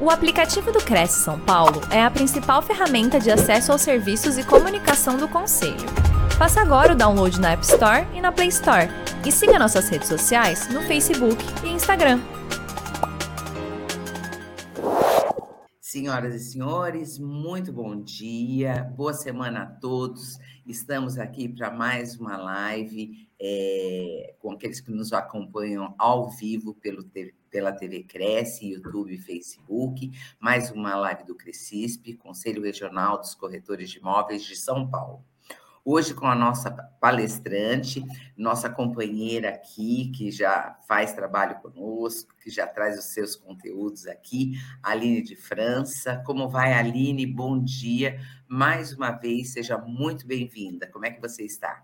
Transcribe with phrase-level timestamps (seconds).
[0.00, 4.46] O aplicativo do Cresce São Paulo é a principal ferramenta de acesso aos serviços e
[4.46, 5.88] comunicação do Conselho.
[6.38, 8.86] Faça agora o download na App Store e na Play Store.
[9.26, 12.20] E siga nossas redes sociais no Facebook e Instagram.
[15.80, 20.38] Senhoras e senhores, muito bom dia, boa semana a todos.
[20.64, 27.02] Estamos aqui para mais uma live é, com aqueles que nos acompanham ao vivo pelo
[27.50, 30.10] pela TV Cresce, YouTube e Facebook.
[30.38, 35.24] Mais uma live do Crescisp, Conselho Regional dos Corretores de Imóveis de São Paulo.
[35.90, 38.04] Hoje com a nossa palestrante,
[38.36, 44.52] nossa companheira aqui, que já faz trabalho conosco, que já traz os seus conteúdos aqui,
[44.82, 46.22] Aline de França.
[46.26, 47.24] Como vai, Aline?
[47.24, 48.20] Bom dia.
[48.46, 50.86] Mais uma vez, seja muito bem-vinda.
[50.86, 51.82] Como é que você está?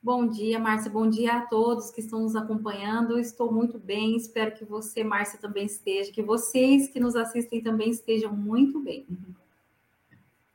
[0.00, 0.88] Bom dia, Márcia.
[0.88, 3.18] Bom dia a todos que estão nos acompanhando.
[3.18, 4.16] Estou muito bem.
[4.16, 9.04] Espero que você, Márcia, também esteja, que vocês que nos assistem também estejam muito bem.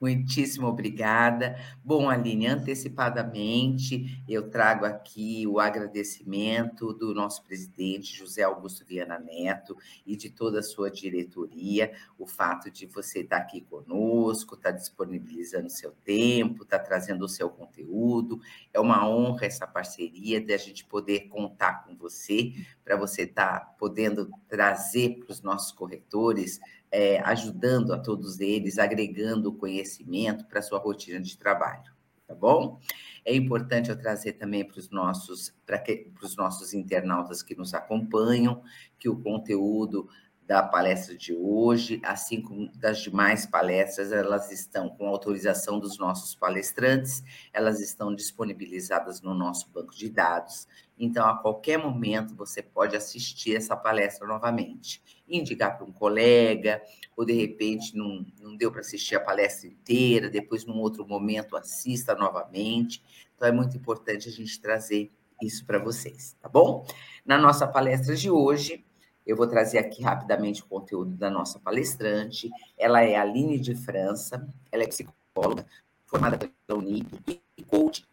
[0.03, 1.55] Muitíssimo obrigada.
[1.81, 9.77] Bom, Aline, antecipadamente eu trago aqui o agradecimento do nosso presidente José Augusto Viana Neto
[10.05, 15.69] e de toda a sua diretoria, o fato de você estar aqui conosco, estar disponibilizando
[15.69, 18.41] seu tempo, estar trazendo o seu conteúdo.
[18.73, 22.51] É uma honra essa parceria de a gente poder contar com você,
[22.83, 26.59] para você estar podendo trazer para os nossos corretores
[26.93, 31.91] é, ajudando a todos eles, agregando conhecimento para sua rotina de trabalho,
[32.27, 32.79] tá bom?
[33.25, 35.83] É importante eu trazer também para os nossos, para
[36.21, 38.61] os nossos internautas que nos acompanham,
[38.99, 40.07] que o conteúdo
[40.45, 46.35] da palestra de hoje, assim como das demais palestras, elas estão com autorização dos nossos
[46.35, 50.67] palestrantes, elas estão disponibilizadas no nosso banco de dados.
[50.99, 55.01] Então, a qualquer momento, você pode assistir essa palestra novamente,
[55.37, 56.81] indicar para um colega,
[57.15, 61.55] ou de repente não, não deu para assistir a palestra inteira, depois, num outro momento,
[61.55, 63.03] assista novamente.
[63.35, 66.85] Então, é muito importante a gente trazer isso para vocês, tá bom?
[67.25, 68.83] Na nossa palestra de hoje,
[69.25, 72.49] eu vou trazer aqui rapidamente o conteúdo da nossa palestrante.
[72.77, 75.65] Ela é Aline de França, ela é psicóloga,
[76.05, 78.05] formada pela Unip e coach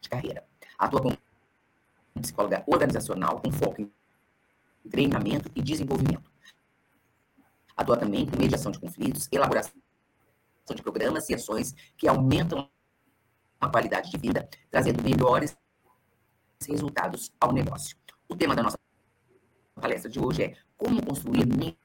[0.00, 0.44] de carreira.
[0.78, 1.18] Atua como
[2.20, 3.90] psicóloga organizacional com foco em
[4.90, 6.27] treinamento e desenvolvimento.
[7.86, 9.72] Com mediação de conflitos, elaboração
[10.74, 12.68] de programas e ações que aumentam
[13.60, 15.56] a qualidade de vida, trazendo melhores
[16.66, 17.96] resultados ao negócio.
[18.28, 18.78] O tema da nossa
[19.74, 21.76] palestra de hoje é como construir minha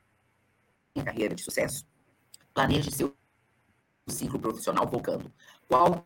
[1.06, 1.86] carreira de sucesso.
[2.54, 3.16] Planeje seu
[4.08, 5.32] ciclo profissional focando
[5.68, 6.06] qual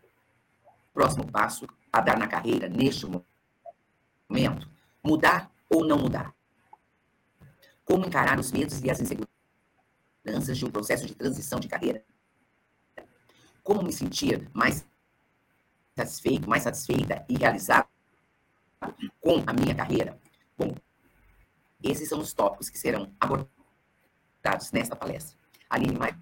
[0.66, 4.69] o próximo passo a dar na carreira neste momento.
[5.04, 6.36] Mudar ou não mudar.
[7.84, 9.37] Como encarar os medos e as inseguranças
[10.57, 12.03] de um processo de transição de carreira.
[13.63, 14.85] Como me sentir mais
[15.95, 17.88] satisfeito, mais satisfeita e realizado
[19.19, 20.19] com a minha carreira.
[20.57, 20.75] Bom,
[21.83, 25.38] esses são os tópicos que serão abordados nesta palestra.
[25.69, 26.15] Aline, mais,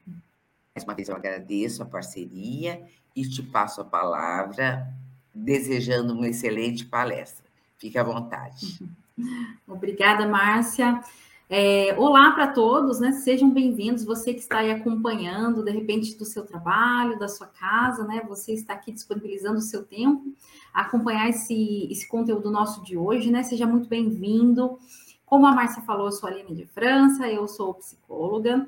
[0.84, 2.86] uma vez eu agradeço a parceria
[3.16, 4.88] e te passo a palavra,
[5.34, 7.46] desejando uma excelente palestra.
[7.78, 8.80] Fique à vontade.
[9.68, 11.02] Obrigada, Márcia.
[11.48, 13.12] É, olá para todos, né?
[13.12, 14.04] Sejam bem-vindos.
[14.04, 18.24] Você que está aí acompanhando, de repente, do seu trabalho, da sua casa, né?
[18.28, 20.34] Você está aqui disponibilizando o seu tempo
[20.74, 23.44] a acompanhar esse, esse conteúdo nosso de hoje, né?
[23.44, 24.80] Seja muito bem-vindo.
[25.24, 28.68] Como a Márcia falou, eu sou a Aline de França, eu sou psicóloga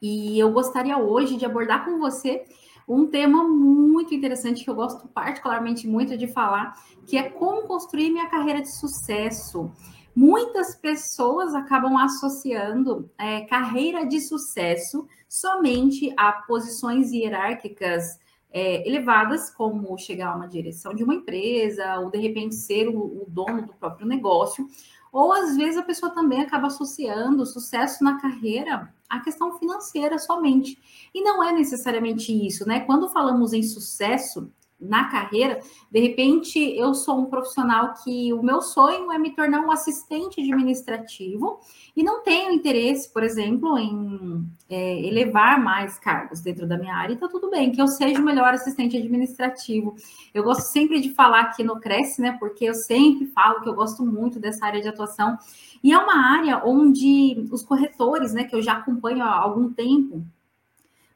[0.00, 2.44] e eu gostaria hoje de abordar com você
[2.88, 8.10] um tema muito interessante que eu gosto particularmente muito de falar, que é como construir
[8.10, 9.70] minha carreira de sucesso.
[10.14, 18.18] Muitas pessoas acabam associando é, carreira de sucesso somente a posições hierárquicas
[18.52, 22.98] é, elevadas, como chegar a uma direção de uma empresa, ou de repente ser o,
[22.98, 24.68] o dono do próprio negócio,
[25.12, 30.78] ou às vezes a pessoa também acaba associando sucesso na carreira à questão financeira somente.
[31.12, 32.80] E não é necessariamente isso, né?
[32.80, 35.60] Quando falamos em sucesso, na carreira,
[35.90, 40.40] de repente eu sou um profissional que o meu sonho é me tornar um assistente
[40.40, 41.60] administrativo
[41.94, 47.12] e não tenho interesse, por exemplo, em é, elevar mais cargos dentro da minha área,
[47.12, 49.94] então tudo bem, que eu seja o melhor assistente administrativo.
[50.32, 52.36] Eu gosto sempre de falar aqui no Cresce, né?
[52.38, 55.36] Porque eu sempre falo que eu gosto muito dessa área de atuação.
[55.82, 60.22] E é uma área onde os corretores, né, que eu já acompanho há algum tempo,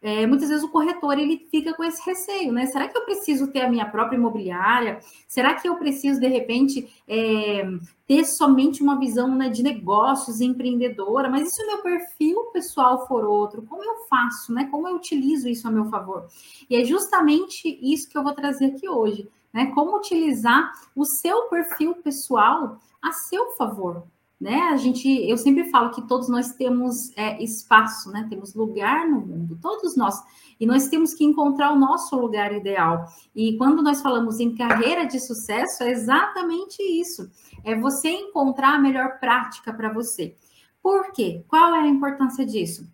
[0.04, 2.66] é, muitas vezes o corretor ele fica com esse receio, né?
[2.66, 5.00] Será que eu preciso ter a minha própria imobiliária?
[5.26, 7.66] Será que eu preciso, de repente, é,
[8.06, 11.30] ter somente uma visão né, de negócios empreendedora?
[11.30, 13.62] Mas e se o meu perfil pessoal for outro?
[13.62, 14.68] Como eu faço, né?
[14.70, 16.26] Como eu utilizo isso a meu favor?
[16.68, 19.72] E é justamente isso que eu vou trazer aqui hoje, né?
[19.74, 24.06] Como utilizar o seu perfil pessoal a seu favor,
[24.44, 24.68] né?
[24.70, 28.26] A gente, eu sempre falo que todos nós temos é, espaço, né?
[28.28, 30.22] Temos lugar no mundo, todos nós,
[30.60, 33.06] e nós temos que encontrar o nosso lugar ideal.
[33.34, 37.26] E quando nós falamos em carreira de sucesso, é exatamente isso.
[37.64, 40.36] É você encontrar a melhor prática para você.
[40.82, 41.42] Por quê?
[41.48, 42.86] Qual é a importância disso?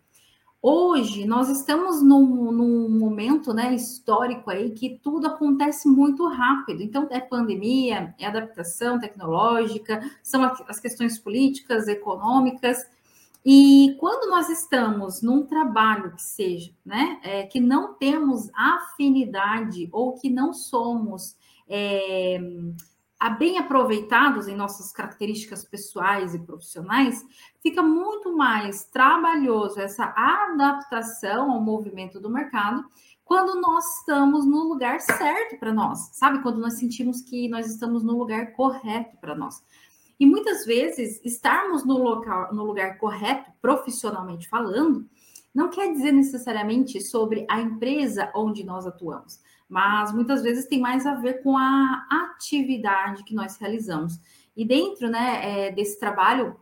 [0.63, 6.83] Hoje nós estamos num, num, momento né, histórico aí que tudo acontece muito rápido.
[6.83, 12.77] Então, é pandemia, é adaptação tecnológica, são as questões políticas, econômicas.
[13.43, 20.13] E quando nós estamos num trabalho que seja, né, é, que não temos afinidade ou
[20.13, 21.35] que não somos
[21.67, 22.39] é,
[23.29, 27.23] bem aproveitados em nossas características pessoais e profissionais,
[27.61, 32.83] fica muito mais trabalhoso essa adaptação ao movimento do mercado
[33.23, 36.41] quando nós estamos no lugar certo para nós, sabe?
[36.41, 39.63] Quando nós sentimos que nós estamos no lugar correto para nós.
[40.19, 45.07] E muitas vezes estarmos no local, no lugar correto, profissionalmente falando,
[45.53, 49.39] não quer dizer necessariamente sobre a empresa onde nós atuamos
[49.71, 54.19] mas muitas vezes tem mais a ver com a atividade que nós realizamos.
[54.53, 56.57] E dentro né, é, desse trabalho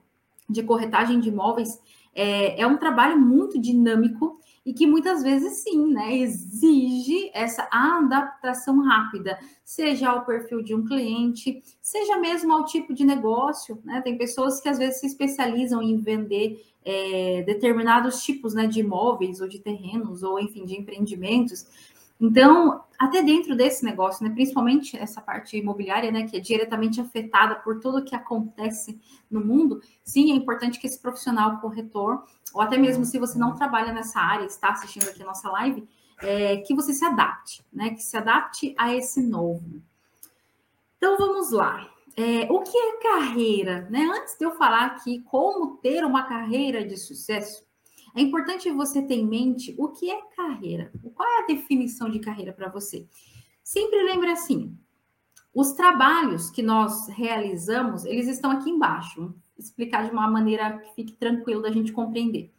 [0.48, 1.82] de corretagem de imóveis,
[2.14, 8.80] é, é, um trabalho muito dinâmico e que muitas vezes sim, né, exige essa adaptação
[8.84, 14.02] rápida, seja ao perfil de um cliente, seja mesmo ao tipo de negócio, né?
[14.02, 19.42] Tem pessoas que às vezes se especializam em vender é, determinados tipos né, de imóveis
[19.42, 21.66] ou de terrenos, ou enfim, de empreendimentos.
[22.20, 27.56] Então, até dentro desse negócio, né, principalmente essa parte imobiliária, né, que é diretamente afetada
[27.56, 29.00] por tudo que acontece
[29.32, 32.24] no mundo, sim, é importante que esse profissional corretor,
[32.54, 35.88] ou até mesmo se você não trabalha nessa área, está assistindo aqui a nossa live,
[36.22, 39.82] é, que você se adapte, né, que se adapte a esse novo.
[40.98, 41.90] Então, vamos lá.
[42.18, 43.88] É, o que é carreira?
[43.90, 44.04] Né?
[44.14, 47.64] Antes de eu falar aqui como ter uma carreira de sucesso,
[48.16, 50.92] é importante você ter em mente o que é carreira.
[51.14, 53.08] Qual é a definição de carreira para você?
[53.64, 54.78] Sempre lembre assim:
[55.54, 59.22] os trabalhos que nós realizamos, eles estão aqui embaixo.
[59.22, 62.54] Vou explicar de uma maneira que fique tranquilo da gente compreender.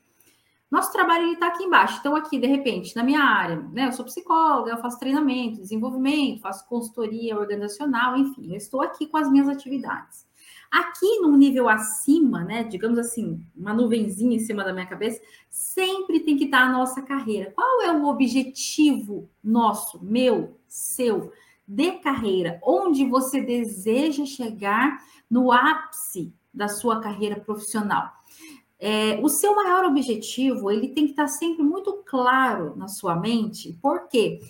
[0.70, 1.99] Nosso trabalho está aqui embaixo.
[1.99, 3.88] Então, aqui, de repente, na minha área, né?
[3.88, 9.17] Eu sou psicóloga, eu faço treinamento, desenvolvimento, faço consultoria organizacional, enfim, eu estou aqui com
[9.17, 10.30] as minhas atividades.
[10.70, 16.20] Aqui no nível acima, né, digamos assim, uma nuvenzinha em cima da minha cabeça, sempre
[16.20, 17.50] tem que estar a nossa carreira.
[17.50, 21.32] Qual é o objetivo nosso, meu, seu,
[21.67, 22.61] de carreira?
[22.62, 28.08] Onde você deseja chegar no ápice da sua carreira profissional?
[28.78, 33.76] É, o seu maior objetivo, ele tem que estar sempre muito claro na sua mente,
[33.82, 34.40] por quê?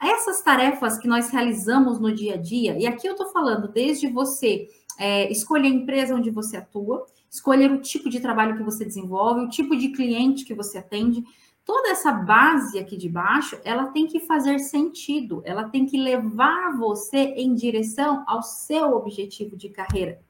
[0.00, 4.08] Essas tarefas que nós realizamos no dia a dia, e aqui eu estou falando desde
[4.08, 8.84] você é, escolher a empresa onde você atua, escolher o tipo de trabalho que você
[8.84, 11.24] desenvolve, o tipo de cliente que você atende.
[11.64, 16.76] Toda essa base aqui de baixo, ela tem que fazer sentido, ela tem que levar
[16.76, 20.20] você em direção ao seu objetivo de carreira.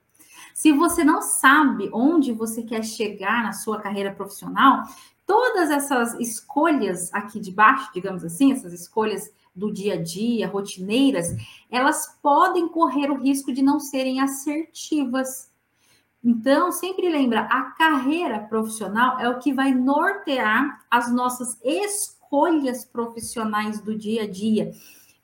[0.55, 4.85] Se você não sabe onde você quer chegar na sua carreira profissional,
[5.27, 11.29] todas essas escolhas aqui de baixo, digamos assim, essas escolhas do dia a dia, rotineiras,
[11.71, 15.51] elas podem correr o risco de não serem assertivas.
[16.23, 23.81] Então, sempre lembra, a carreira profissional é o que vai nortear as nossas escolhas profissionais
[23.81, 24.73] do dia a dia.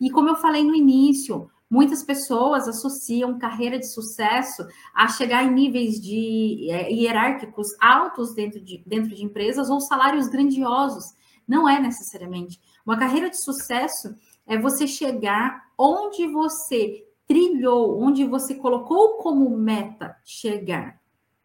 [0.01, 5.53] E como eu falei no início, muitas pessoas associam carreira de sucesso a chegar em
[5.53, 11.05] níveis de é, hierárquicos altos dentro de, dentro de empresas ou salários grandiosos.
[11.47, 12.61] Não é necessariamente.
[12.85, 14.15] Uma carreira de sucesso
[14.47, 21.01] é você chegar onde você trilhou, onde você colocou como meta chegar.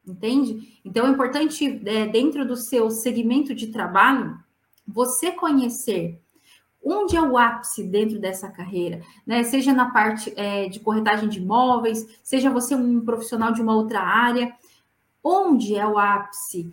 [0.06, 0.80] Entende?
[0.84, 4.38] Então é importante, é, dentro do seu segmento de trabalho,
[4.88, 6.22] você conhecer
[6.84, 9.44] onde é o ápice dentro dessa carreira, né?
[9.44, 14.00] Seja na parte é, de corretagem de imóveis, seja você um profissional de uma outra
[14.00, 14.56] área,
[15.22, 16.72] onde é o ápice?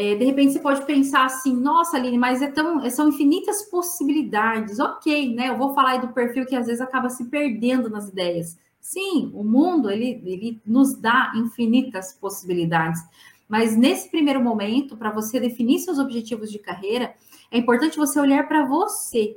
[0.00, 4.78] É, de repente você pode pensar assim, nossa, Aline, mas é tão, são infinitas possibilidades.
[4.78, 5.48] Ok, né?
[5.48, 8.56] Eu vou falar aí do perfil que às vezes acaba se perdendo nas ideias.
[8.80, 13.02] Sim, o mundo ele, ele nos dá infinitas possibilidades.
[13.48, 17.12] Mas nesse primeiro momento, para você definir seus objetivos de carreira,
[17.50, 19.36] é importante você olhar para você.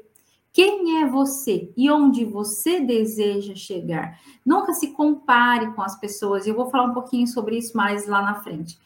[0.54, 4.20] Quem é você e onde você deseja chegar?
[4.46, 6.46] Nunca se compare com as pessoas.
[6.46, 8.78] Eu vou falar um pouquinho sobre isso mais lá na frente.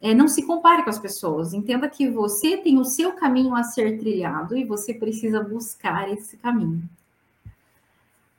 [0.00, 1.52] É, não se compare com as pessoas.
[1.52, 6.36] Entenda que você tem o seu caminho a ser trilhado e você precisa buscar esse
[6.36, 6.82] caminho.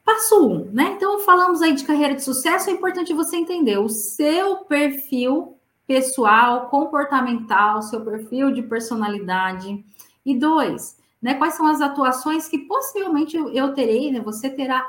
[0.05, 0.93] Passo 1, um, né?
[0.95, 6.69] Então, falamos aí de carreira de sucesso, é importante você entender o seu perfil pessoal,
[6.69, 9.83] comportamental, seu perfil de personalidade.
[10.25, 11.35] E dois, né?
[11.35, 14.19] Quais são as atuações que possivelmente eu terei, né?
[14.21, 14.87] Você terá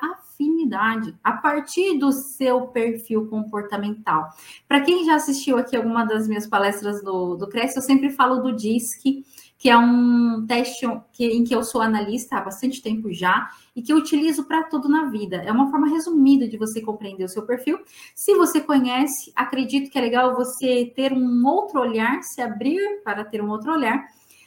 [0.60, 4.28] afinidade a partir do seu perfil comportamental.
[4.68, 8.42] Para quem já assistiu aqui alguma das minhas palestras do, do Cresce, eu sempre falo
[8.42, 9.24] do DISC,
[9.58, 13.82] que é um teste que, em que eu sou analista há bastante tempo já e
[13.82, 15.36] que eu utilizo para tudo na vida.
[15.36, 17.78] É uma forma resumida de você compreender o seu perfil.
[18.14, 23.24] Se você conhece, acredito que é legal você ter um outro olhar, se abrir para
[23.24, 24.02] ter um outro olhar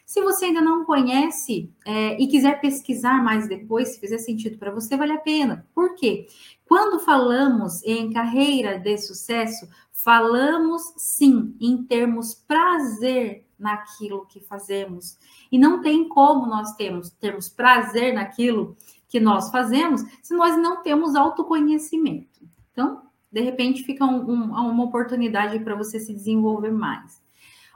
[0.05, 4.71] se você ainda não conhece é, e quiser pesquisar mais depois, se fizer sentido para
[4.71, 5.65] você, vale a pena.
[5.73, 6.27] Por quê?
[6.65, 15.17] Quando falamos em carreira de sucesso, falamos sim em termos prazer naquilo que fazemos.
[15.51, 18.75] E não tem como nós termos, termos prazer naquilo
[19.07, 22.41] que nós fazemos se nós não temos autoconhecimento.
[22.71, 27.22] Então, de repente, fica um, um, uma oportunidade para você se desenvolver mais.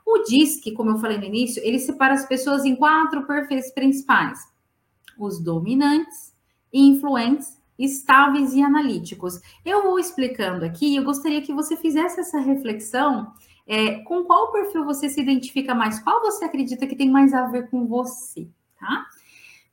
[0.08, 4.40] O DISC, como eu falei no início, ele separa as pessoas em quatro perfis principais:
[5.20, 6.34] os dominantes,
[6.72, 9.42] influentes, estáveis e analíticos.
[9.66, 13.34] Eu vou explicando aqui, eu gostaria que você fizesse essa reflexão.
[13.70, 16.00] É, com qual perfil você se identifica mais?
[16.00, 18.48] Qual você acredita que tem mais a ver com você,
[18.80, 19.08] tá?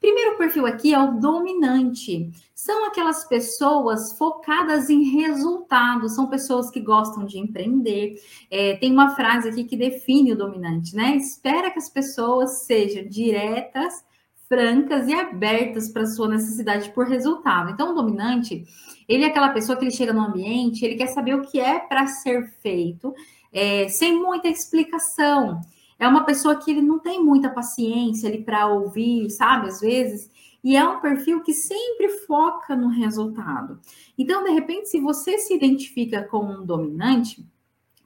[0.05, 2.31] Primeiro perfil aqui é o dominante.
[2.55, 8.17] São aquelas pessoas focadas em resultados, são pessoas que gostam de empreender.
[8.51, 11.17] É, tem uma frase aqui que define o dominante, né?
[11.17, 14.05] Espera que as pessoas sejam diretas,
[14.47, 17.71] francas e abertas para sua necessidade por resultado.
[17.71, 18.63] Então, o dominante,
[19.09, 21.79] ele é aquela pessoa que ele chega no ambiente, ele quer saber o que é
[21.81, 23.15] para ser feito,
[23.51, 25.63] é, sem muita explicação
[25.99, 30.31] é uma pessoa que ele não tem muita paciência ali para ouvir, sabe, às vezes,
[30.63, 33.79] e é um perfil que sempre foca no resultado.
[34.17, 37.47] Então, de repente, se você se identifica com um dominante,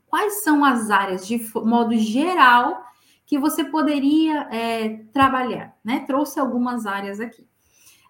[0.09, 2.83] quais são as áreas de modo geral
[3.25, 5.77] que você poderia é, trabalhar?
[5.85, 6.01] Né?
[6.01, 7.47] Trouxe algumas áreas aqui.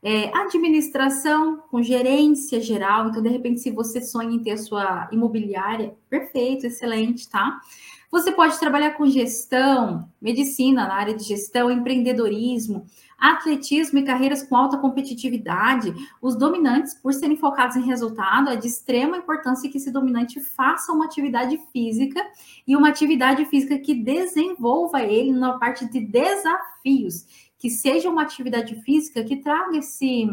[0.00, 5.08] É, administração com gerência geral, então de repente, se você sonha em ter a sua
[5.11, 7.61] imobiliária, perfeito, excelente, tá?
[8.10, 12.86] Você pode trabalhar com gestão, medicina na área de gestão, empreendedorismo,
[13.18, 15.92] atletismo e carreiras com alta competitividade.
[16.22, 20.90] Os dominantes, por serem focados em resultado, é de extrema importância que esse dominante faça
[20.90, 22.24] uma atividade física
[22.66, 27.26] e uma atividade física que desenvolva ele na parte de desafios,
[27.58, 30.26] que seja uma atividade física que traga esse,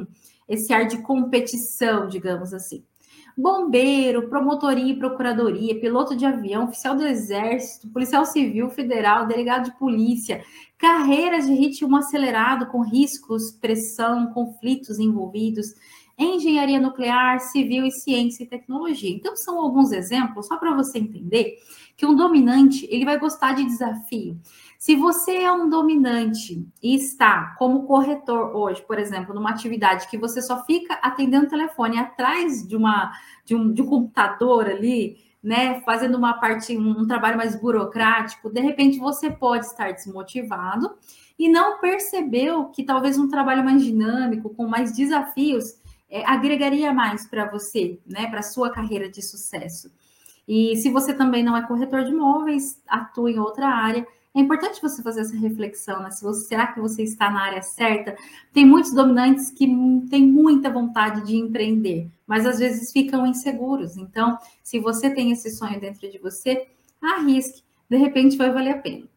[0.48, 2.86] esse ar de competição, digamos assim
[3.38, 9.78] bombeiro, promotoria e procuradoria, piloto de avião, oficial do exército, policial civil federal, delegado de
[9.78, 10.44] polícia,
[10.78, 15.68] carreiras de ritmo acelerado com riscos, pressão, conflitos envolvidos,
[16.18, 19.10] engenharia nuclear, civil e ciência e tecnologia.
[19.10, 21.58] Então são alguns exemplos só para você entender
[21.98, 24.38] que um dominante, ele vai gostar de desafio.
[24.86, 30.16] Se você é um dominante e está como corretor hoje, por exemplo, numa atividade que
[30.16, 33.12] você só fica atendendo o telefone atrás de, uma,
[33.44, 38.62] de, um, de um computador ali, né, fazendo uma parte, um, trabalho mais burocrático, de
[38.62, 40.96] repente você pode estar desmotivado
[41.40, 47.26] e não percebeu que talvez um trabalho mais dinâmico, com mais desafios, é, agregaria mais
[47.26, 49.90] para você, né, para sua carreira de sucesso.
[50.48, 54.82] E se você também não é corretor de imóveis, atua em outra área, é importante
[54.82, 56.12] você fazer essa reflexão, né?
[56.12, 58.18] Se você, será que você está na área certa?
[58.52, 59.66] Tem muitos dominantes que
[60.10, 63.96] têm muita vontade de empreender, mas às vezes ficam inseguros.
[63.96, 66.68] Então, se você tem esse sonho dentro de você,
[67.02, 69.08] arrisque, de repente vai valer a pena.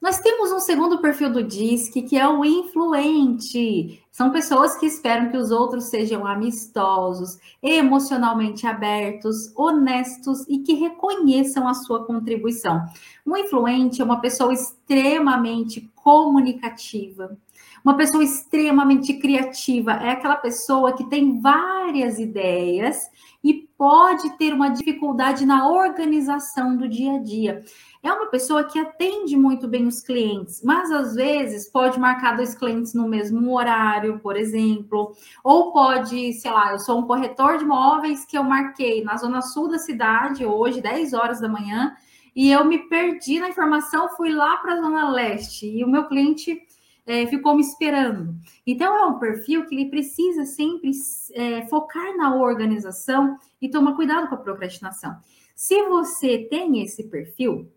[0.00, 4.00] Nós temos um segundo perfil do DISC, que é o influente.
[4.12, 11.66] São pessoas que esperam que os outros sejam amistosos, emocionalmente abertos, honestos e que reconheçam
[11.66, 12.80] a sua contribuição.
[13.26, 17.36] Um influente é uma pessoa extremamente comunicativa,
[17.84, 23.10] uma pessoa extremamente criativa, é aquela pessoa que tem várias ideias
[23.42, 27.64] e pode ter uma dificuldade na organização do dia a dia
[28.02, 32.54] é uma pessoa que atende muito bem os clientes, mas às vezes pode marcar dois
[32.54, 35.12] clientes no mesmo horário, por exemplo,
[35.42, 39.42] ou pode, sei lá, eu sou um corretor de imóveis que eu marquei na zona
[39.42, 41.94] sul da cidade hoje, 10 horas da manhã,
[42.34, 46.06] e eu me perdi na informação, fui lá para a Zona Leste e o meu
[46.06, 46.56] cliente
[47.04, 48.36] é, ficou me esperando.
[48.66, 50.90] Então, é um perfil que ele precisa sempre
[51.32, 55.16] é, focar na organização e tomar cuidado com a procrastinação.
[55.56, 57.72] Se você tem esse perfil,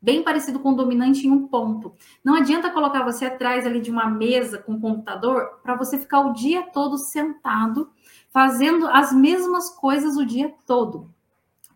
[0.00, 1.94] bem parecido com o dominante em um ponto.
[2.24, 6.20] Não adianta colocar você atrás ali de uma mesa com um computador para você ficar
[6.20, 7.90] o dia todo sentado
[8.30, 11.12] fazendo as mesmas coisas o dia todo.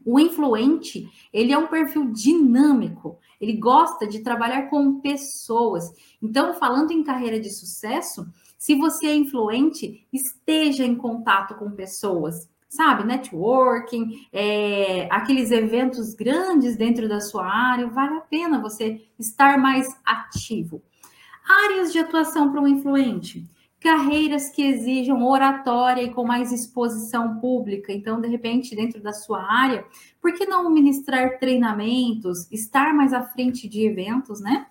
[0.04, 5.92] O influente, ele é um perfil dinâmico, ele gosta de trabalhar com pessoas.
[6.20, 8.26] Então, falando em carreira de sucesso,
[8.58, 13.04] se você é influente, esteja em contato com pessoas, sabe?
[13.04, 19.94] Networking, é, aqueles eventos grandes dentro da sua área, vale a pena você estar mais
[20.02, 20.82] ativo.
[21.66, 23.44] Áreas de atuação para um influente
[23.78, 27.92] carreiras que exijam oratória e com mais exposição pública.
[27.92, 29.84] Então, de repente, dentro da sua área,
[30.20, 34.66] por que não ministrar treinamentos, estar mais à frente de eventos, né?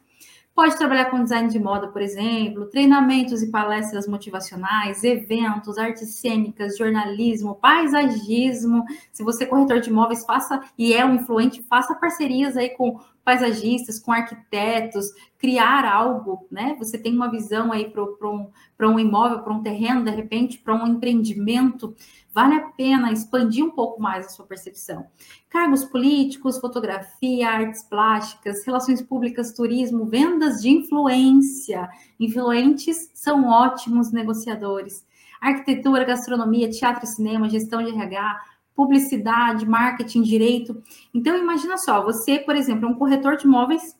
[0.53, 6.77] Pode trabalhar com design de moda, por exemplo, treinamentos e palestras motivacionais, eventos, artes cênicas,
[6.77, 8.83] jornalismo, paisagismo.
[9.13, 12.99] Se você é corretor de imóveis, faça e é um influente, faça parcerias aí com
[13.23, 16.75] paisagistas, com arquitetos, criar algo, né?
[16.79, 18.49] Você tem uma visão aí para um,
[18.79, 21.95] um imóvel, para um terreno, de repente, para um empreendimento,
[22.33, 25.05] vale a pena expandir um pouco mais a sua percepção.
[25.49, 31.89] Cargos políticos, fotografia, artes plásticas, relações públicas, turismo, vendas de influência.
[32.19, 35.05] Influentes são ótimos negociadores.
[35.41, 38.41] Arquitetura, gastronomia, teatro e cinema, gestão de RH,
[38.81, 40.81] publicidade, marketing, direito.
[41.13, 43.95] Então, imagina só, você, por exemplo, é um corretor de imóveis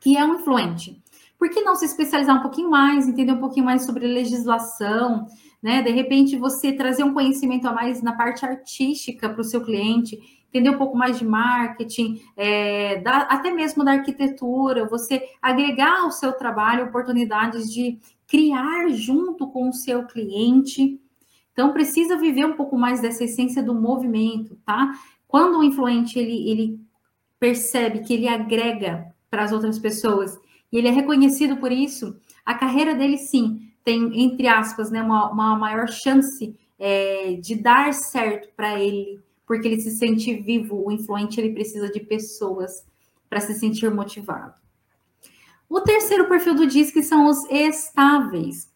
[0.00, 1.00] que é um influente.
[1.38, 5.26] Por que não se especializar um pouquinho mais, entender um pouquinho mais sobre legislação,
[5.62, 5.82] né?
[5.82, 10.18] De repente, você trazer um conhecimento a mais na parte artística para o seu cliente,
[10.48, 16.10] entender um pouco mais de marketing, é, da, até mesmo da arquitetura, você agregar ao
[16.10, 21.00] seu trabalho oportunidades de criar junto com o seu cliente.
[21.56, 24.92] Então, precisa viver um pouco mais dessa essência do movimento, tá?
[25.26, 26.80] Quando o influente ele, ele
[27.40, 30.38] percebe que ele agrega para as outras pessoas
[30.70, 35.30] e ele é reconhecido por isso, a carreira dele sim tem, entre aspas, né, uma,
[35.30, 40.86] uma maior chance é, de dar certo para ele, porque ele se sente vivo.
[40.86, 42.84] O influente ele precisa de pessoas
[43.30, 44.52] para se sentir motivado.
[45.70, 48.68] O terceiro perfil do DISC são os estáveis.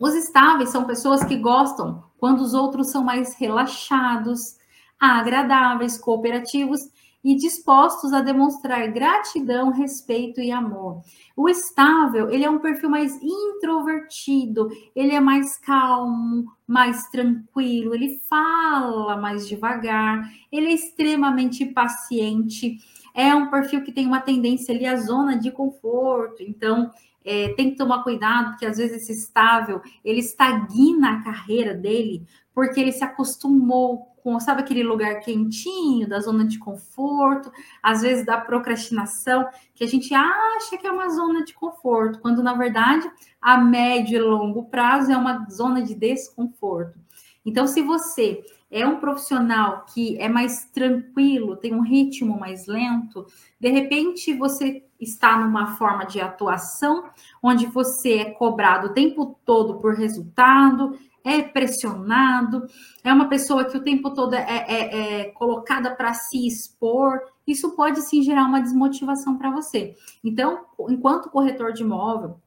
[0.00, 4.56] Os estáveis são pessoas que gostam quando os outros são mais relaxados,
[4.98, 6.80] agradáveis, cooperativos
[7.22, 11.02] e dispostos a demonstrar gratidão, respeito e amor.
[11.36, 18.22] O estável, ele é um perfil mais introvertido, ele é mais calmo, mais tranquilo, ele
[18.26, 22.78] fala mais devagar, ele é extremamente paciente,
[23.14, 26.90] é um perfil que tem uma tendência ali à zona de conforto, então
[27.24, 32.26] é, tem que tomar cuidado, porque às vezes esse estável, ele estagna a carreira dele,
[32.54, 37.50] porque ele se acostumou com, sabe aquele lugar quentinho, da zona de conforto,
[37.82, 42.42] às vezes da procrastinação, que a gente acha que é uma zona de conforto, quando
[42.42, 46.98] na verdade a médio e longo prazo é uma zona de desconforto.
[47.44, 53.26] Então, se você é um profissional que é mais tranquilo, tem um ritmo mais lento,
[53.58, 57.10] de repente você está numa forma de atuação
[57.42, 62.66] onde você é cobrado o tempo todo por resultado, é pressionado,
[63.02, 67.74] é uma pessoa que o tempo todo é, é, é colocada para se expor, isso
[67.74, 69.96] pode sim gerar uma desmotivação para você.
[70.22, 72.40] Então, enquanto corretor de imóvel,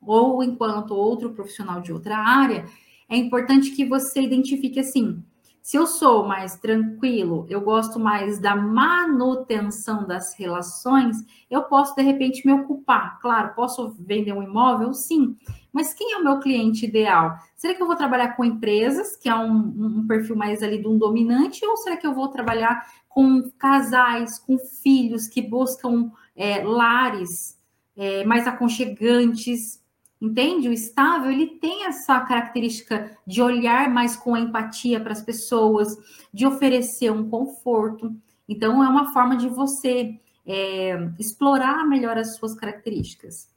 [0.00, 2.66] ou enquanto outro profissional de outra área,
[3.08, 5.22] é importante que você identifique assim:
[5.62, 11.16] se eu sou mais tranquilo, eu gosto mais da manutenção das relações,
[11.50, 13.18] eu posso de repente me ocupar.
[13.20, 14.92] Claro, posso vender um imóvel?
[14.94, 15.36] Sim.
[15.72, 17.36] Mas quem é o meu cliente ideal?
[17.56, 20.88] Será que eu vou trabalhar com empresas, que é um, um perfil mais ali de
[20.88, 26.62] um dominante, ou será que eu vou trabalhar com casais, com filhos que buscam é,
[26.64, 27.58] lares
[27.96, 29.79] é, mais aconchegantes,
[30.20, 30.68] Entende?
[30.68, 35.96] O estável, ele tem essa característica de olhar mais com empatia para as pessoas,
[36.32, 38.14] de oferecer um conforto.
[38.46, 43.48] Então, é uma forma de você é, explorar melhor as suas características.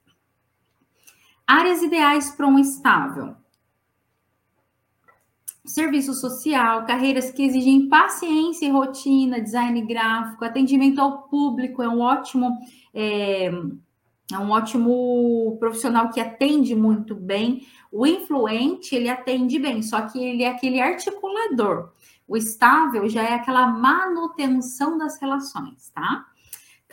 [1.45, 3.35] Áreas ideais para um estável.
[5.65, 11.99] Serviço social, carreiras que exigem paciência e rotina, design gráfico, atendimento ao público é um
[11.99, 12.57] ótimo
[12.93, 13.49] é,
[14.31, 17.67] é um ótimo profissional que atende muito bem.
[17.91, 21.91] O influente, ele atende bem, só que ele é aquele articulador.
[22.27, 26.25] O estável já é aquela manutenção das relações, tá?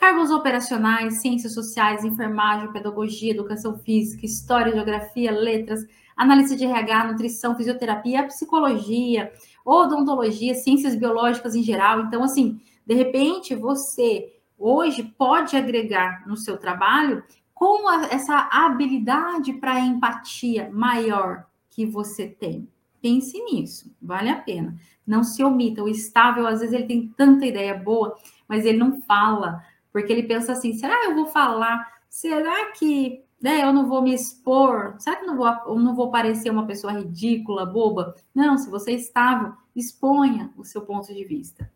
[0.01, 5.85] cargos operacionais, ciências sociais, enfermagem, pedagogia, educação física, história, geografia, letras,
[6.17, 9.31] análise de RH, nutrição, fisioterapia, psicologia,
[9.63, 12.01] odontologia, ciências biológicas em geral.
[12.01, 19.53] Então, assim, de repente, você hoje pode agregar no seu trabalho com a, essa habilidade
[19.53, 22.67] para empatia maior que você tem.
[23.01, 24.75] Pense nisso, vale a pena.
[25.05, 25.83] Não se omita.
[25.83, 28.15] O estável, às vezes, ele tem tanta ideia boa,
[28.47, 31.99] mas ele não fala, porque ele pensa assim: será eu vou falar?
[32.07, 34.95] Será que né, eu não vou me expor?
[34.99, 38.15] Será que eu não vou, eu não vou parecer uma pessoa ridícula, boba?
[38.35, 41.71] Não, se você é estável, exponha o seu ponto de vista.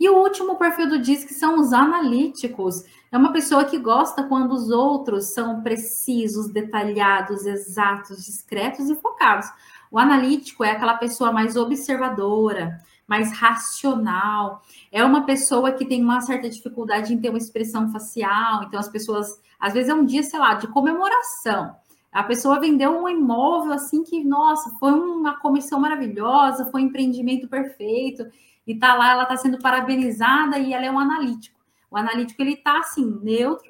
[0.00, 2.84] E o último perfil do DISC são os analíticos.
[3.12, 9.46] É uma pessoa que gosta quando os outros são precisos, detalhados, exatos, discretos e focados.
[9.90, 14.62] O analítico é aquela pessoa mais observadora, mais racional.
[14.90, 18.62] É uma pessoa que tem uma certa dificuldade em ter uma expressão facial.
[18.62, 21.76] Então, as pessoas, às vezes, é um dia, sei lá, de comemoração.
[22.10, 27.46] A pessoa vendeu um imóvel assim que, nossa, foi uma comissão maravilhosa, foi um empreendimento
[27.48, 28.24] perfeito
[28.70, 31.58] e tá lá, ela tá sendo parabenizada e ela é um analítico.
[31.90, 33.68] O analítico, ele tá assim, neutro,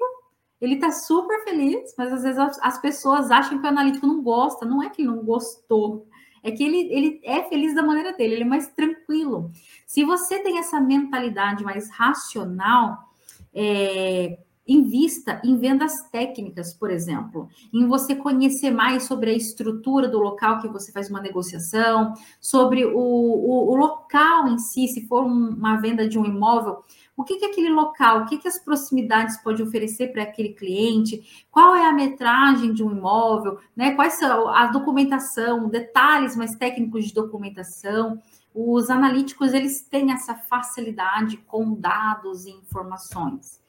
[0.61, 4.21] ele tá super feliz, mas às vezes as, as pessoas acham que o analítico não
[4.21, 6.05] gosta, não é que ele não gostou,
[6.43, 9.49] é que ele, ele é feliz da maneira dele, ele é mais tranquilo.
[9.87, 13.09] Se você tem essa mentalidade mais racional,
[13.51, 14.37] é,
[14.67, 20.61] Invista em vendas técnicas, por exemplo, em você conhecer mais sobre a estrutura do local
[20.61, 25.49] que você faz uma negociação, sobre o, o, o local em si, se for um,
[25.49, 26.83] uma venda de um imóvel,
[27.17, 31.45] o que, que aquele local, o que, que as proximidades pode oferecer para aquele cliente,
[31.51, 33.91] qual é a metragem de um imóvel, né?
[33.91, 38.19] Quais são a documentação, detalhes mais técnicos de documentação.
[38.53, 43.60] Os analíticos eles têm essa facilidade com dados e informações.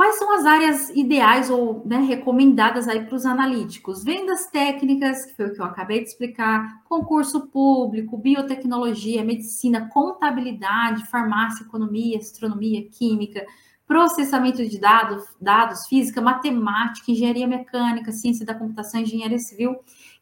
[0.00, 4.02] Quais são as áreas ideais ou né, recomendadas aí para os analíticos?
[4.02, 11.06] Vendas técnicas, que foi o que eu acabei de explicar, concurso público, biotecnologia, medicina, contabilidade,
[11.10, 13.44] farmácia, economia, astronomia, química,
[13.86, 19.76] processamento de dados, dados, física, matemática, engenharia mecânica, ciência da computação, engenharia civil,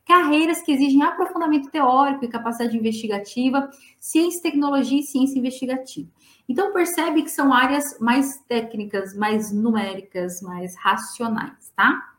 [0.04, 6.08] carreiras que exigem aprofundamento teórico e capacidade investigativa, ciência, tecnologia e ciência investigativa.
[6.48, 12.14] Então, percebe que são áreas mais técnicas, mais numéricas, mais racionais, tá?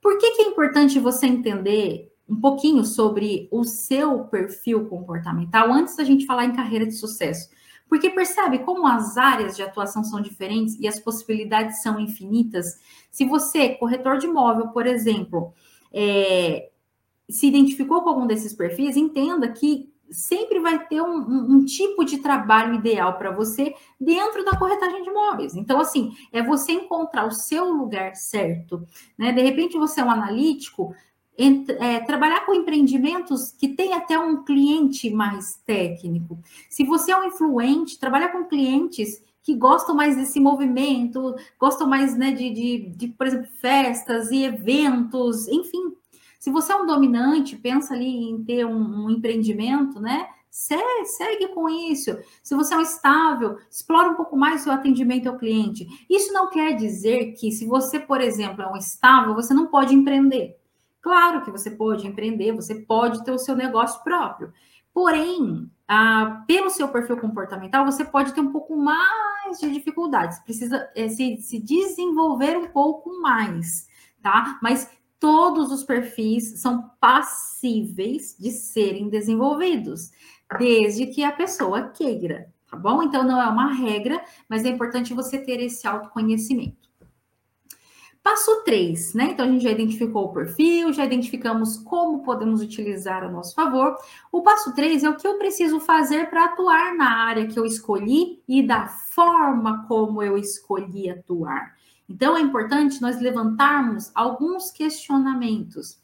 [0.00, 5.96] Por que, que é importante você entender um pouquinho sobre o seu perfil comportamental antes
[5.96, 7.48] da gente falar em carreira de sucesso?
[7.88, 12.78] Porque percebe como as áreas de atuação são diferentes e as possibilidades são infinitas?
[13.10, 15.54] Se você, corretor de imóvel, por exemplo,
[15.92, 16.70] é,
[17.30, 22.04] se identificou com algum desses perfis, entenda que sempre vai ter um, um, um tipo
[22.04, 25.54] de trabalho ideal para você dentro da corretagem de imóveis.
[25.54, 28.86] Então, assim, é você encontrar o seu lugar certo.
[29.16, 29.32] Né?
[29.32, 30.94] De repente, você é um analítico,
[31.38, 36.38] é, trabalhar com empreendimentos que tem até um cliente mais técnico.
[36.68, 42.16] Se você é um influente, trabalhar com clientes que gostam mais desse movimento, gostam mais
[42.16, 45.94] né, de, de, de, por exemplo, festas e eventos, enfim,
[46.38, 50.28] se você é um dominante, pensa ali em ter um, um empreendimento, né?
[50.50, 52.16] Segue, com isso.
[52.42, 55.86] Se você é um estável, explora um pouco mais o seu atendimento ao cliente.
[56.08, 59.94] Isso não quer dizer que, se você, por exemplo, é um estável, você não pode
[59.94, 60.56] empreender.
[61.00, 64.52] Claro que você pode empreender, você pode ter o seu negócio próprio.
[64.92, 70.38] Porém, ah, pelo seu perfil comportamental, você pode ter um pouco mais de dificuldades.
[70.40, 73.86] Precisa é, se, se desenvolver um pouco mais,
[74.20, 74.58] tá?
[74.62, 74.90] Mas
[75.20, 80.10] todos os perfis são passíveis de serem desenvolvidos,
[80.58, 83.02] desde que a pessoa queira, tá bom?
[83.02, 86.88] Então não é uma regra, mas é importante você ter esse autoconhecimento.
[88.22, 89.30] Passo 3, né?
[89.30, 93.96] Então a gente já identificou o perfil, já identificamos como podemos utilizar a nosso favor.
[94.30, 97.64] O passo 3 é o que eu preciso fazer para atuar na área que eu
[97.64, 101.77] escolhi e da forma como eu escolhi atuar.
[102.08, 105.98] Então, é importante nós levantarmos alguns questionamentos.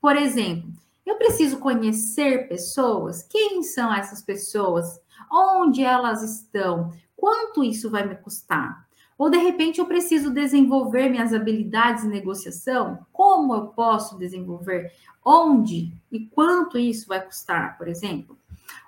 [0.00, 0.70] Por exemplo,
[1.04, 3.22] eu preciso conhecer pessoas?
[3.22, 5.00] Quem são essas pessoas?
[5.32, 6.92] Onde elas estão?
[7.16, 8.86] Quanto isso vai me custar?
[9.18, 13.00] Ou de repente eu preciso desenvolver minhas habilidades em negociação?
[13.12, 14.92] Como eu posso desenvolver?
[15.24, 18.38] Onde e quanto isso vai custar, por exemplo?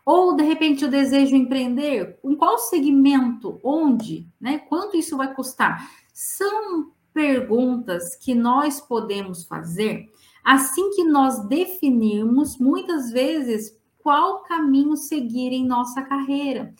[0.06, 2.18] Ou de repente eu desejo empreender?
[2.24, 3.58] Em qual segmento?
[3.64, 4.28] Onde?
[4.40, 4.58] Né?
[4.58, 5.90] Quanto isso vai custar?
[6.22, 10.06] São perguntas que nós podemos fazer
[10.44, 16.74] assim que nós definirmos muitas vezes qual caminho seguir em nossa carreira.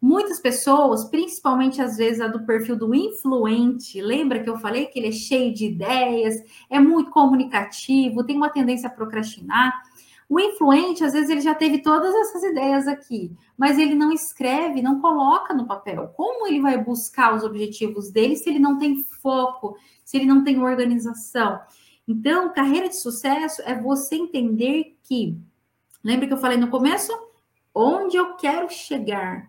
[0.00, 4.98] Muitas pessoas, principalmente às vezes a do perfil do influente, lembra que eu falei que
[4.98, 9.74] ele é cheio de ideias, é muito comunicativo, tem uma tendência a procrastinar.
[10.28, 14.82] O influente, às vezes, ele já teve todas essas ideias aqui, mas ele não escreve,
[14.82, 16.08] não coloca no papel.
[16.16, 20.42] Como ele vai buscar os objetivos dele se ele não tem foco, se ele não
[20.42, 21.60] tem organização?
[22.08, 25.38] Então, carreira de sucesso é você entender que,
[26.02, 27.12] lembra que eu falei no começo?
[27.72, 29.48] Onde eu quero chegar?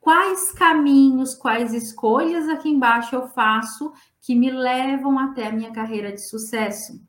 [0.00, 6.12] Quais caminhos, quais escolhas aqui embaixo eu faço que me levam até a minha carreira
[6.12, 7.00] de sucesso?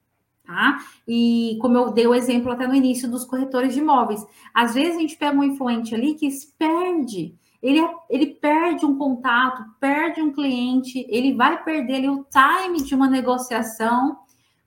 [0.45, 0.77] Tá?
[1.07, 4.95] E como eu dei o exemplo até no início dos corretores de imóveis, às vezes
[4.95, 10.21] a gente pega um influente ali que se perde, ele, ele perde um contato, perde
[10.21, 14.19] um cliente, ele vai perder ali, o time de uma negociação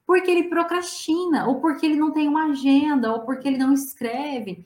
[0.05, 4.65] porque ele procrastina, ou porque ele não tem uma agenda, ou porque ele não escreve.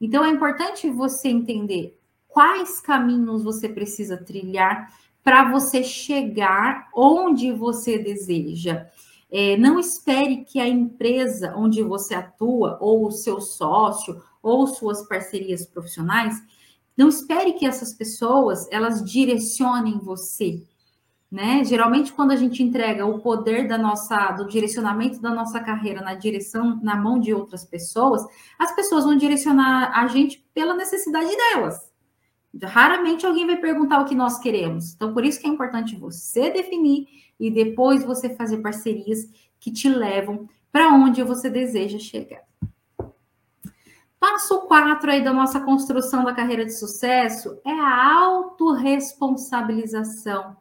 [0.00, 1.98] Então é importante você entender
[2.28, 4.88] quais caminhos você precisa trilhar
[5.22, 8.86] para você chegar onde você deseja.
[9.30, 15.06] É, não espere que a empresa onde você atua, ou o seu sócio, ou suas
[15.08, 16.40] parcerias profissionais,
[16.96, 20.62] não espere que essas pessoas elas direcionem você.
[21.30, 21.64] Né?
[21.64, 26.14] Geralmente, quando a gente entrega o poder da nossa, do direcionamento da nossa carreira na
[26.14, 28.24] direção, na mão de outras pessoas,
[28.56, 31.93] as pessoas vão direcionar a gente pela necessidade delas.
[32.62, 34.94] Raramente alguém vai perguntar o que nós queremos.
[34.94, 39.26] Então, por isso que é importante você definir e depois você fazer parcerias
[39.58, 42.42] que te levam para onde você deseja chegar.
[44.20, 50.56] Passo 4 aí da nossa construção da carreira de sucesso é a autorresponsabilização.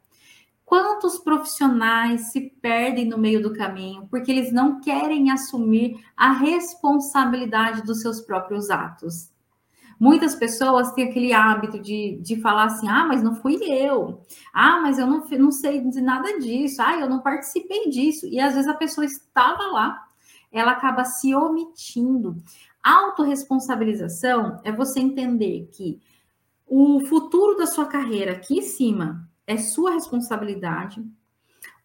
[0.65, 7.83] Quantos profissionais se perdem no meio do caminho porque eles não querem assumir a responsabilidade
[7.83, 9.32] dos seus próprios atos?
[9.99, 14.21] Muitas pessoas têm aquele hábito de, de falar assim: ah, mas não fui eu,
[14.53, 18.25] ah, mas eu não, não sei de nada disso, ah, eu não participei disso.
[18.27, 20.03] E às vezes a pessoa estava lá,
[20.51, 22.35] ela acaba se omitindo.
[22.83, 26.01] Autoresponsabilização é você entender que
[26.67, 31.03] o futuro da sua carreira aqui em cima é sua responsabilidade,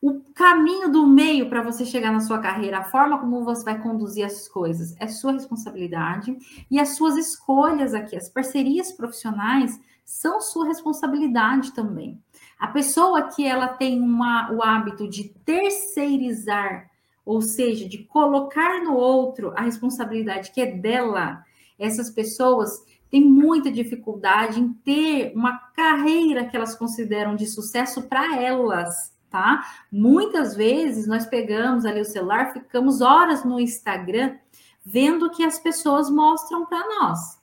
[0.00, 3.82] o caminho do meio para você chegar na sua carreira, a forma como você vai
[3.82, 6.36] conduzir as coisas, é sua responsabilidade.
[6.70, 12.22] E as suas escolhas aqui, as parcerias profissionais, são sua responsabilidade também.
[12.58, 16.88] A pessoa que ela tem uma, o hábito de terceirizar,
[17.26, 21.44] ou seja, de colocar no outro a responsabilidade que é dela,
[21.78, 22.70] essas pessoas
[23.10, 29.64] têm muita dificuldade em ter uma carreira que elas consideram de sucesso para elas tá?
[29.90, 34.36] Muitas vezes nós pegamos ali o celular, ficamos horas no Instagram
[34.84, 37.38] vendo o que as pessoas mostram para nós.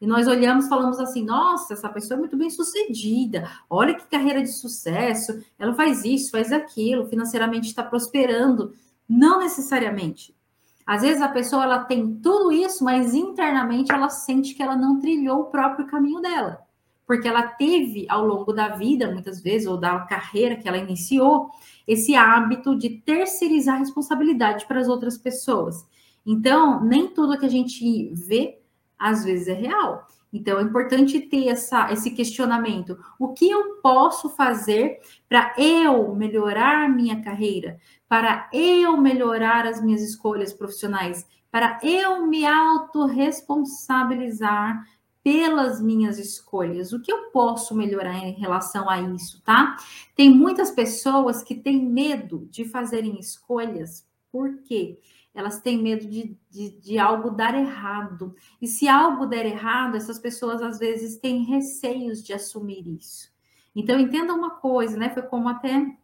[0.00, 4.42] E nós olhamos falamos assim: nossa, essa pessoa é muito bem sucedida, olha que carreira
[4.42, 8.74] de sucesso, ela faz isso, faz aquilo, financeiramente está prosperando.
[9.08, 10.36] Não necessariamente.
[10.86, 15.00] Às vezes a pessoa ela tem tudo isso, mas internamente ela sente que ela não
[15.00, 16.67] trilhou o próprio caminho dela
[17.08, 21.48] porque ela teve ao longo da vida, muitas vezes, ou da carreira que ela iniciou,
[21.86, 25.86] esse hábito de terceirizar a responsabilidade para as outras pessoas.
[26.26, 28.60] Então, nem tudo que a gente vê,
[28.98, 30.06] às vezes, é real.
[30.30, 36.90] Então, é importante ter essa, esse questionamento: o que eu posso fazer para eu melhorar
[36.90, 44.84] minha carreira, para eu melhorar as minhas escolhas profissionais, para eu me autorresponsabilizar
[45.28, 46.90] pelas minhas escolhas.
[46.90, 49.76] O que eu posso melhorar em relação a isso, tá?
[50.16, 54.98] Tem muitas pessoas que têm medo de fazerem escolhas, por quê?
[55.34, 58.34] Elas têm medo de, de, de, algo dar errado.
[58.60, 63.30] E se algo der errado, essas pessoas às vezes têm receios de assumir isso.
[63.76, 65.10] Então, entenda uma coisa, né?
[65.10, 65.94] Foi como até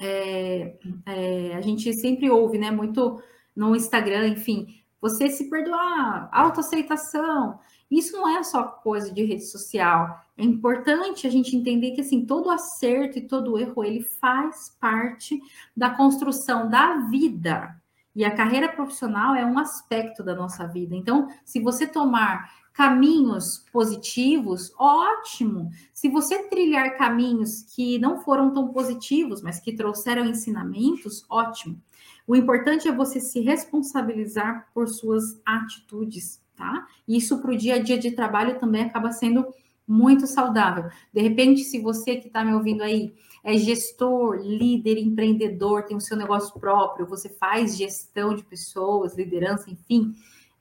[0.00, 2.72] é, é, a gente sempre ouve, né?
[2.72, 3.22] Muito
[3.54, 4.66] no Instagram, enfim,
[5.00, 7.60] você se perdoar, autoaceitação.
[7.90, 10.20] Isso não é só coisa de rede social.
[10.36, 15.40] É importante a gente entender que assim, todo acerto e todo erro ele faz parte
[15.76, 17.74] da construção da vida.
[18.14, 20.94] E a carreira profissional é um aspecto da nossa vida.
[20.94, 25.70] Então, se você tomar caminhos positivos, ótimo.
[25.92, 31.80] Se você trilhar caminhos que não foram tão positivos, mas que trouxeram ensinamentos, ótimo.
[32.26, 36.86] O importante é você se responsabilizar por suas atitudes tá?
[37.06, 39.46] Isso para o dia a dia de trabalho também acaba sendo
[39.86, 40.90] muito saudável.
[41.14, 46.00] De repente, se você que está me ouvindo aí é gestor, líder, empreendedor, tem o
[46.00, 50.12] seu negócio próprio, você faz gestão de pessoas, liderança, enfim,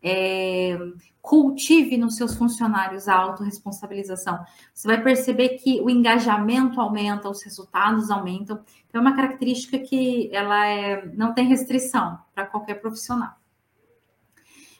[0.01, 0.77] é,
[1.21, 4.39] cultive nos seus funcionários a autorresponsabilização.
[4.73, 8.61] Você vai perceber que o engajamento aumenta, os resultados aumentam.
[8.87, 13.35] Então, é uma característica que ela é, não tem restrição para qualquer profissional.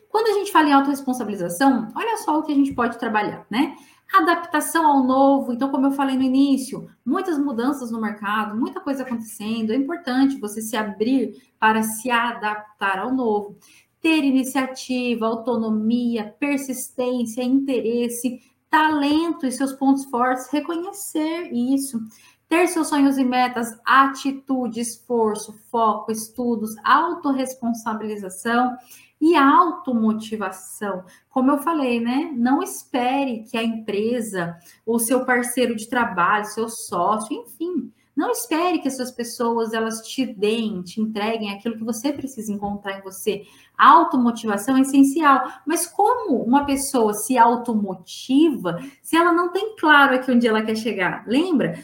[0.09, 3.75] Quando a gente fala em autorresponsabilização, olha só o que a gente pode trabalhar, né?
[4.13, 5.51] Adaptação ao novo.
[5.51, 9.71] Então, como eu falei no início, muitas mudanças no mercado, muita coisa acontecendo.
[9.71, 13.57] É importante você se abrir para se adaptar ao novo
[14.01, 18.39] ter iniciativa, autonomia, persistência, interesse,
[18.69, 21.99] talento e seus pontos fortes, reconhecer isso.
[22.47, 28.77] Ter seus sonhos e metas, atitude, esforço, foco, estudos, autorresponsabilização
[29.19, 31.03] e automotivação.
[31.29, 32.31] Como eu falei, né?
[32.35, 38.79] Não espere que a empresa, ou seu parceiro de trabalho, seu sócio, enfim, não espere
[38.79, 43.43] que essas pessoas elas te deem, te entreguem aquilo que você precisa encontrar em você.
[43.77, 50.31] Automotivação é essencial, mas como uma pessoa se automotiva se ela não tem claro aqui
[50.31, 51.25] onde ela quer chegar?
[51.27, 51.77] Lembra?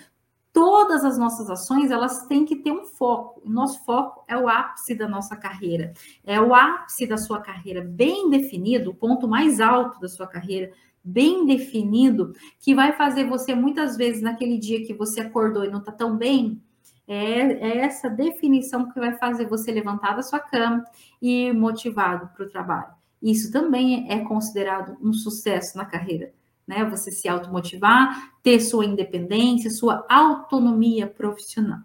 [0.54, 3.42] Todas as nossas ações, elas têm que ter um foco.
[3.44, 5.94] O nosso foco é o ápice da nossa carreira.
[6.24, 10.72] É o ápice da sua carreira bem definido, o ponto mais alto da sua carreira
[11.04, 15.80] bem definido, que vai fazer você muitas vezes naquele dia que você acordou e não
[15.80, 16.62] está tão bem,
[17.08, 20.86] é, é, essa definição que vai fazer você levantar da sua cama
[21.22, 22.94] e ir motivado para o trabalho.
[23.22, 26.32] Isso também é considerado um sucesso na carreira,
[26.68, 26.86] né?
[26.86, 31.80] Você se automotivar, ter sua independência, sua autonomia profissional.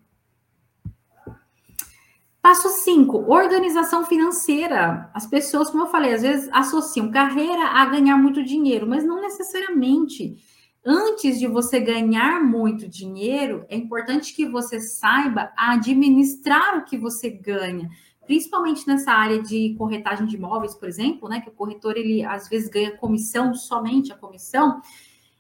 [2.41, 5.11] Passo 5, organização financeira.
[5.12, 9.21] As pessoas, como eu falei, às vezes associam carreira a ganhar muito dinheiro, mas não
[9.21, 10.37] necessariamente.
[10.83, 17.29] Antes de você ganhar muito dinheiro, é importante que você saiba administrar o que você
[17.29, 17.91] ganha,
[18.29, 21.41] principalmente nessa área de corretagem de imóveis, por exemplo, né?
[21.41, 24.83] Que o corretor ele às vezes ganha comissão, somente a comissão.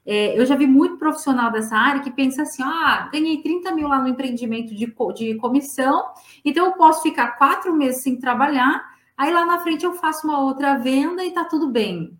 [0.06, 3.86] É, eu já vi muito profissional dessa área que pensa assim: ah, ganhei 30 mil
[3.86, 6.02] lá no empreendimento de, de comissão,
[6.42, 8.82] então eu posso ficar quatro meses sem trabalhar,
[9.16, 12.18] aí lá na frente eu faço uma outra venda e tá tudo bem.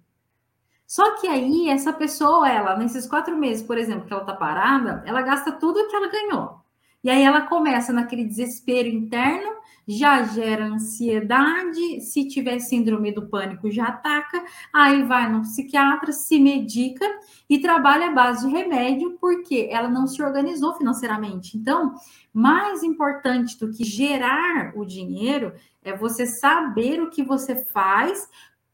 [0.87, 5.03] Só que aí, essa pessoa, ela, nesses quatro meses, por exemplo, que ela tá parada,
[5.07, 6.61] ela gasta tudo que ela ganhou.
[7.03, 9.59] E aí ela começa naquele desespero interno
[9.89, 16.39] já gera ansiedade, se tiver síndrome do pânico, já ataca, aí vai no psiquiatra, se
[16.39, 17.07] medica
[17.49, 21.57] e trabalha a base de remédio, porque ela não se organizou financeiramente.
[21.57, 21.95] Então,
[22.35, 28.29] mais importante do que gerar o dinheiro é você saber o que você faz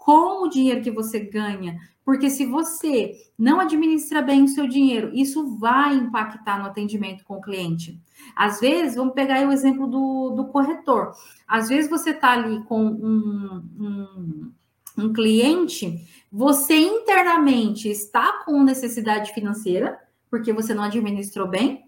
[0.04, 1.78] com o dinheiro que você ganha.
[2.04, 7.36] Porque se você não administra bem o seu dinheiro, isso vai impactar no atendimento com
[7.36, 7.98] o cliente.
[8.36, 11.12] Às vezes, vamos pegar o exemplo do, do corretor.
[11.48, 14.52] Às vezes você está ali com um, um,
[14.98, 19.98] um cliente, você internamente está com necessidade financeira,
[20.30, 21.84] porque você não administrou bem,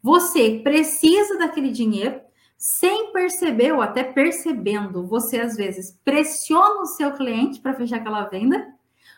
[0.00, 2.20] você precisa daquele dinheiro,
[2.58, 8.24] sem perceber ou até percebendo, você às vezes pressiona o seu cliente para fechar aquela
[8.24, 8.74] venda.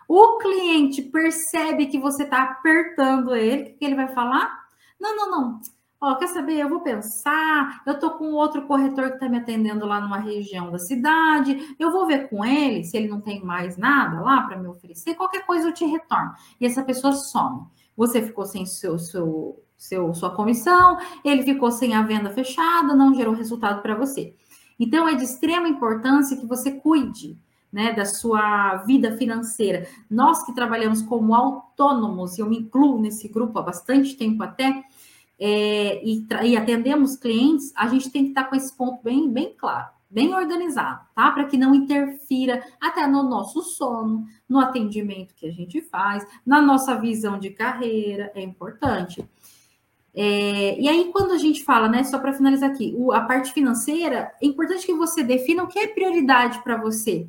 [0.09, 4.67] O cliente percebe que você está apertando ele, que ele vai falar?
[4.99, 5.61] Não, não, não.
[6.01, 6.59] Ó, quer saber?
[6.59, 7.83] Eu vou pensar.
[7.85, 11.75] Eu tô com outro corretor que está me atendendo lá numa região da cidade.
[11.79, 15.17] Eu vou ver com ele se ele não tem mais nada lá para me oferecer.
[15.17, 16.33] Qualquer coisa eu te retorno.
[16.61, 17.67] E essa pessoa some.
[17.97, 23.15] Você ficou sem seu, seu, seu, sua comissão, ele ficou sem a venda fechada, não
[23.15, 24.35] gerou resultado para você.
[24.79, 27.39] Então, é de extrema importância que você cuide
[27.73, 29.87] né, da sua vida financeira.
[30.11, 34.85] Nós que trabalhamos como autônomos, eu me incluo nesse grupo há bastante tempo até,
[35.39, 39.55] é, e, e, atendemos clientes, a gente tem que estar com esse ponto bem, bem
[39.57, 41.31] claro, bem organizado, tá?
[41.31, 46.61] Para que não interfira até no nosso sono, no atendimento que a gente faz, na
[46.61, 49.25] nossa visão de carreira, é importante.
[50.21, 53.53] É, e aí, quando a gente fala, né, só para finalizar aqui, o, a parte
[53.53, 57.29] financeira, é importante que você defina o que é prioridade para você.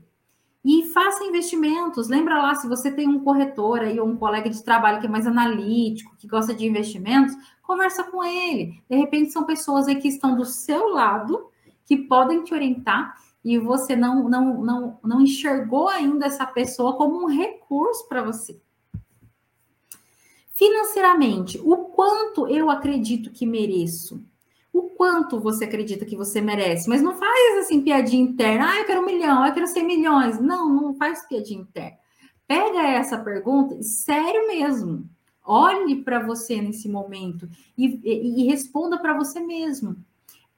[0.65, 2.09] E faça investimentos.
[2.09, 5.09] Lembra lá, se você tem um corretor aí, ou um colega de trabalho que é
[5.09, 8.81] mais analítico, que gosta de investimentos, conversa com ele.
[8.89, 11.47] De repente, são pessoas aí que estão do seu lado,
[11.85, 13.13] que podem te orientar,
[13.45, 18.59] e você não, não, não, não enxergou ainda essa pessoa como um recurso para você.
[20.59, 24.21] Financeiramente, o quanto eu acredito que mereço?
[24.71, 28.85] o quanto você acredita que você merece, mas não faz assim piadinha interna, ah, eu
[28.85, 30.39] quero um milhão, eu quero 100 milhões.
[30.39, 31.97] Não, não faz piadinha interna.
[32.47, 35.09] Pega essa pergunta, sério mesmo.
[35.43, 39.95] Olhe para você nesse momento e, e, e responda para você mesmo.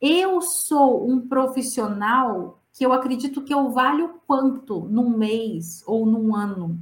[0.01, 6.35] Eu sou um profissional que eu acredito que eu valho quanto num mês ou num
[6.35, 6.77] ano?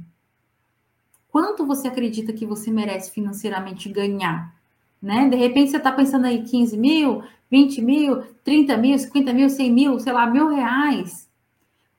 [1.30, 4.54] Quanto você acredita que você merece financeiramente ganhar?
[5.00, 5.28] Né?
[5.28, 9.72] De repente você está pensando aí 15 mil, 20 mil, 30 mil, 50 mil, 100
[9.72, 11.28] mil, sei lá, mil reais.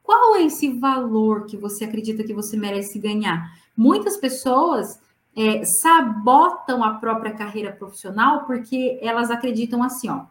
[0.04, 3.58] Qual é esse valor que você acredita que você merece ganhar?
[3.76, 5.00] Muitas pessoas
[5.36, 10.26] é, sabotam a própria carreira profissional porque elas acreditam assim, ó.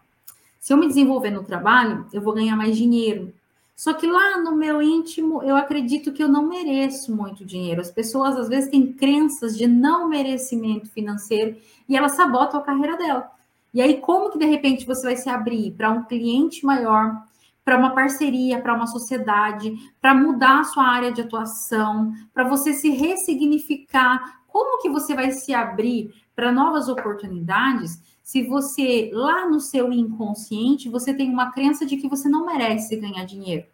[0.59, 3.33] Se eu me desenvolver no trabalho, eu vou ganhar mais dinheiro.
[3.81, 7.81] Só que lá no meu íntimo, eu acredito que eu não mereço muito dinheiro.
[7.81, 11.57] As pessoas às vezes têm crenças de não merecimento financeiro
[11.89, 13.31] e elas sabotam a carreira dela.
[13.73, 17.23] E aí, como que de repente você vai se abrir para um cliente maior,
[17.65, 22.73] para uma parceria, para uma sociedade, para mudar a sua área de atuação, para você
[22.73, 24.43] se ressignificar?
[24.47, 27.99] Como que você vai se abrir para novas oportunidades
[28.31, 32.95] se você, lá no seu inconsciente, você tem uma crença de que você não merece
[32.95, 33.65] ganhar dinheiro?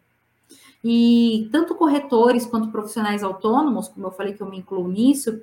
[0.82, 5.40] E tanto corretores quanto profissionais autônomos, como eu falei que eu me incluo nisso,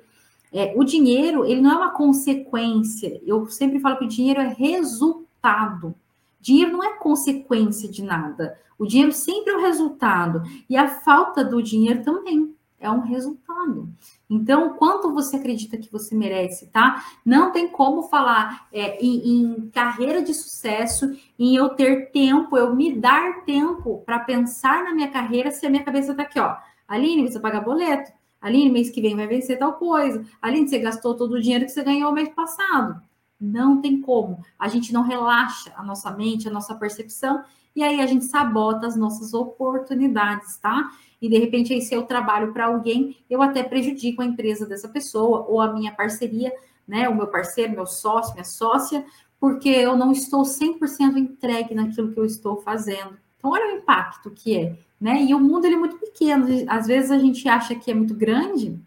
[0.52, 3.18] é, o dinheiro, ele não é uma consequência.
[3.24, 5.94] Eu sempre falo que o dinheiro é resultado.
[6.38, 8.60] Dinheiro não é consequência de nada.
[8.78, 10.42] O dinheiro sempre é o resultado.
[10.68, 13.88] E a falta do dinheiro também é um resultado.
[14.28, 17.04] Então, quanto você acredita que você merece, tá?
[17.24, 22.74] Não tem como falar é, em, em, carreira de sucesso, em eu ter tempo, eu
[22.74, 26.56] me dar tempo para pensar na minha carreira se a minha cabeça tá aqui, ó.
[26.88, 28.12] Aline, você paga boleto.
[28.40, 30.24] Aline, mês que vem vai vencer tal coisa.
[30.42, 33.00] Aline, você gastou todo o dinheiro que você ganhou mês passado.
[33.40, 34.44] Não tem como.
[34.58, 37.44] A gente não relaxa a nossa mente, a nossa percepção,
[37.76, 40.90] e aí a gente sabota as nossas oportunidades, tá?
[41.20, 44.88] E de repente, aí, se eu trabalho para alguém, eu até prejudico a empresa dessa
[44.88, 46.50] pessoa ou a minha parceria,
[46.88, 47.06] né?
[47.06, 49.04] O meu parceiro, meu sócio, minha sócia,
[49.38, 53.18] porque eu não estou 100% entregue naquilo que eu estou fazendo.
[53.36, 55.22] Então, olha o impacto que é, né?
[55.22, 56.46] E o mundo ele é muito pequeno.
[56.68, 58.80] Às vezes a gente acha que é muito grande,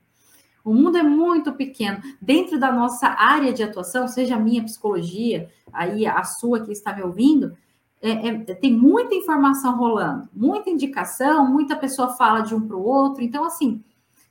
[0.64, 2.02] o mundo é muito pequeno.
[2.20, 6.94] Dentro da nossa área de atuação, seja a minha psicologia, aí a sua que está
[6.94, 7.56] me ouvindo,
[8.02, 12.84] é, é, tem muita informação rolando, muita indicação, muita pessoa fala de um para o
[12.84, 13.24] outro.
[13.24, 13.84] Então, assim,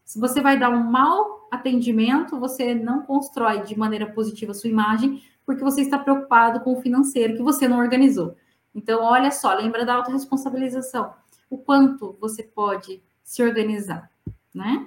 [0.04, 4.70] se você vai dar um mau atendimento, você não constrói de maneira positiva a sua
[4.70, 8.34] imagem, porque você está preocupado com o financeiro que você não organizou.
[8.74, 11.12] Então, olha só, lembra da autorresponsabilização.
[11.50, 14.10] O quanto você pode se organizar,
[14.54, 14.86] né?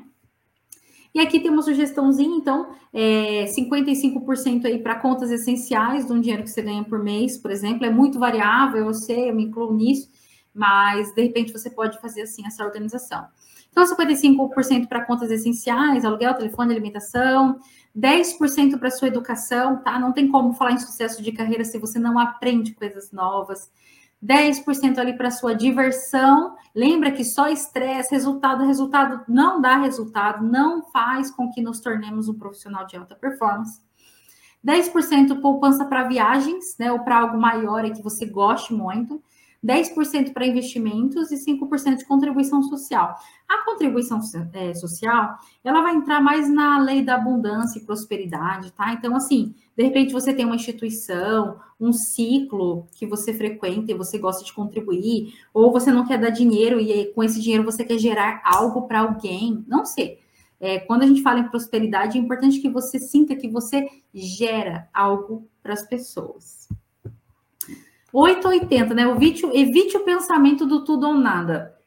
[1.14, 6.44] E aqui tem uma sugestãozinha, então, é, 55% aí para contas essenciais de um dinheiro
[6.44, 9.74] que você ganha por mês, por exemplo, é muito variável, eu sei, eu me incluo
[9.74, 10.10] nisso,
[10.54, 13.26] mas de repente você pode fazer assim essa organização.
[13.72, 17.58] Então, 55% para contas essenciais, aluguel, telefone, alimentação,
[17.98, 19.98] 10% para sua educação, tá?
[19.98, 23.70] Não tem como falar em sucesso de carreira se você não aprende coisas novas.
[24.24, 26.56] 10% ali para sua diversão.
[26.76, 32.30] Lembra que só estresse, resultado, resultado não dá resultado, não faz com que nos tornemos
[32.30, 33.82] um profissional de alta performance.
[34.66, 39.22] 10% poupança para viagens, né, ou para algo maior e que você goste muito.
[39.64, 43.16] 10% para investimentos e 5% de contribuição social.
[43.48, 44.20] A contribuição
[44.54, 48.94] é, social, ela vai entrar mais na lei da abundância e prosperidade, tá?
[48.94, 54.18] Então, assim, de repente você tem uma instituição, um ciclo que você frequenta e você
[54.18, 58.00] gosta de contribuir, ou você não quer dar dinheiro e com esse dinheiro você quer
[58.00, 60.20] gerar algo para alguém, não sei.
[60.60, 64.88] É, quando a gente fala em prosperidade, é importante que você sinta que você gera
[64.94, 66.68] algo para as pessoas.
[68.14, 69.04] 880, né?
[69.04, 71.78] Evite, evite o pensamento do tudo ou nada.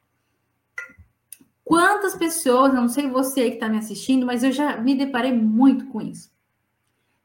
[1.64, 5.86] Quantas pessoas, não sei você que está me assistindo, mas eu já me deparei muito
[5.86, 6.30] com isso.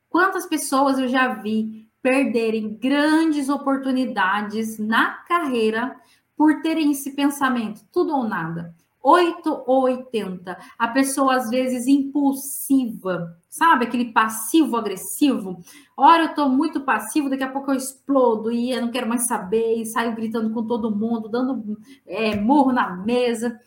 [0.10, 5.96] Quantas pessoas eu já vi perderem grandes oportunidades na carreira
[6.36, 8.74] por terem esse pensamento, tudo ou nada.
[9.10, 10.58] 8 ou 80.
[10.78, 13.86] A pessoa, às vezes, impulsiva, sabe?
[13.86, 15.64] Aquele passivo-agressivo.
[15.98, 19.26] Ora, eu tô muito passivo, daqui a pouco eu explodo e eu não quero mais
[19.26, 23.60] saber, e saio gritando com todo mundo, dando é, morro na mesa.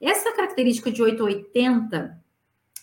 [0.00, 2.22] Essa característica de 8 ou 80,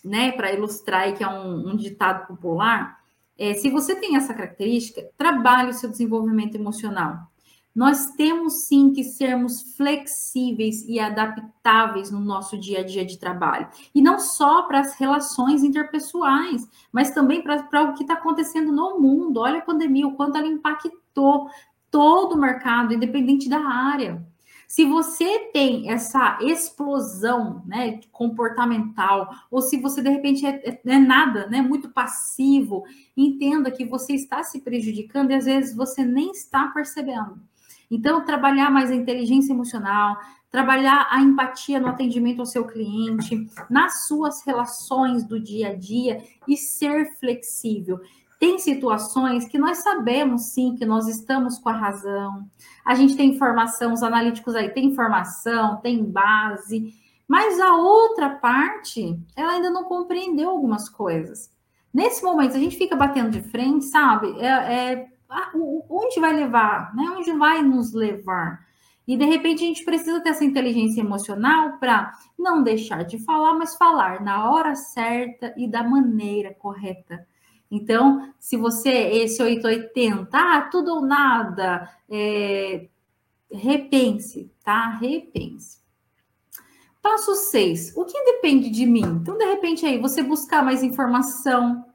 [0.03, 2.99] né, para ilustrar que é um, um ditado popular,
[3.37, 7.29] é, se você tem essa característica, trabalhe o seu desenvolvimento emocional.
[7.75, 13.67] Nós temos sim que sermos flexíveis e adaptáveis no nosso dia a dia de trabalho.
[13.93, 18.99] E não só para as relações interpessoais, mas também para o que está acontecendo no
[18.99, 19.39] mundo.
[19.39, 21.49] Olha a pandemia, o quanto ela impactou
[21.91, 24.25] todo o mercado, independente da área.
[24.69, 30.99] Se você tem essa explosão né, comportamental, ou se você de repente é, é, é,
[30.99, 32.83] nada, né, muito passivo,
[33.17, 37.48] entenda que você está se prejudicando e às vezes você nem está percebendo.
[37.89, 40.17] Então, trabalhar mais a inteligência emocional,
[40.51, 46.23] trabalhar a empatia no atendimento ao seu cliente, nas suas relações do dia a dia
[46.47, 47.99] e ser flexível.
[48.39, 52.45] Tem situações que nós sabemos sim que nós estamos com a razão.
[52.85, 56.93] A gente tem informação, os analíticos aí têm informação, tem base,
[57.27, 61.51] mas a outra parte, ela ainda não compreendeu algumas coisas.
[61.93, 64.39] Nesse momento, a gente fica batendo de frente, sabe?
[64.39, 65.07] É, é
[65.89, 67.03] onde vai levar, né?
[67.17, 68.67] Onde vai nos levar?
[69.07, 73.53] E de repente a gente precisa ter essa inteligência emocional para não deixar de falar,
[73.55, 77.27] mas falar na hora certa e da maneira correta.
[77.71, 82.87] Então, se você, esse 880, ah, tudo ou nada, é,
[83.51, 84.89] repense, tá?
[84.89, 85.79] Repense.
[87.01, 87.95] Passo 6.
[87.95, 89.19] O que depende de mim?
[89.21, 91.85] Então, de repente, aí, você buscar mais informação,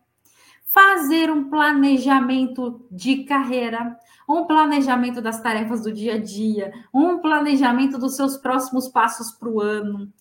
[0.74, 3.96] fazer um planejamento de carreira,
[4.28, 9.48] um planejamento das tarefas do dia a dia, um planejamento dos seus próximos passos para
[9.48, 10.12] o ano.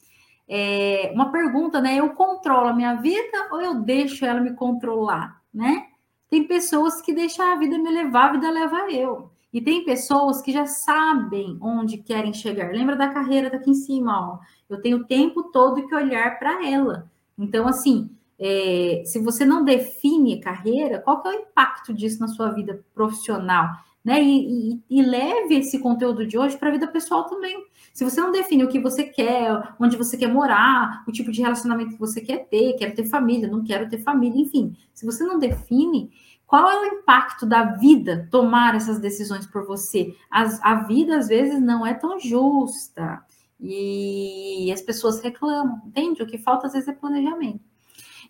[0.47, 1.95] É, uma pergunta, né?
[1.95, 5.43] Eu controlo a minha vida ou eu deixo ela me controlar?
[5.54, 5.88] né?
[6.30, 9.32] Tem pessoas que deixam a vida me levar, a vida leva eu.
[9.54, 12.72] E tem pessoas que já sabem onde querem chegar.
[12.72, 14.39] Lembra da carreira daqui em cima, ó.
[14.68, 17.12] Eu tenho o tempo todo que olhar para ela.
[17.38, 18.10] Então, assim,
[18.40, 22.84] é, se você não define carreira, qual que é o impacto disso na sua vida
[22.94, 23.70] profissional?
[24.04, 24.22] Né?
[24.22, 27.56] E, e, e leve esse conteúdo de hoje para a vida pessoal também.
[27.94, 31.42] Se você não define o que você quer, onde você quer morar, o tipo de
[31.42, 35.24] relacionamento que você quer ter, quero ter família, não quero ter família, enfim, se você
[35.24, 36.12] não define,
[36.46, 40.16] qual é o impacto da vida tomar essas decisões por você?
[40.30, 43.24] As, a vida, às vezes, não é tão justa.
[43.60, 46.22] E as pessoas reclamam, entende?
[46.22, 47.73] O que falta, às vezes, é planejamento.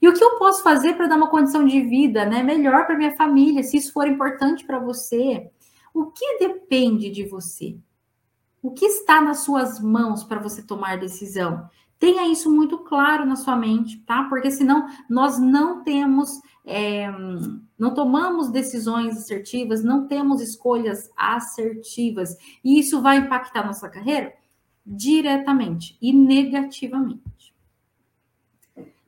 [0.04, 2.98] E o que eu posso fazer para dar uma condição de vida né, melhor para
[2.98, 5.50] minha família, se isso for importante para você?
[5.94, 7.78] O que depende de você?
[8.62, 11.70] O que está nas suas mãos para você tomar decisão?
[11.98, 14.26] Tenha isso muito claro na sua mente, tá?
[14.26, 17.10] Porque senão nós não temos, é,
[17.80, 22.36] não tomamos decisões assertivas, não temos escolhas assertivas.
[22.62, 24.34] E isso vai impactar nossa carreira
[24.86, 27.24] diretamente e negativamente.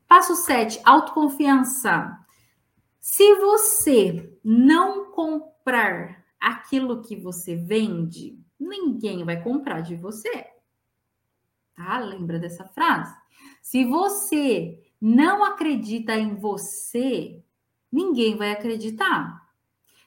[0.08, 2.18] Passo 7, autoconfiança.
[3.00, 10.48] Se você não comprar aquilo que você vende, ninguém vai comprar de você.
[11.76, 12.00] Tá?
[12.00, 13.16] Lembra dessa frase?
[13.62, 17.44] Se você não acredita em você,
[17.92, 19.44] ninguém vai acreditar.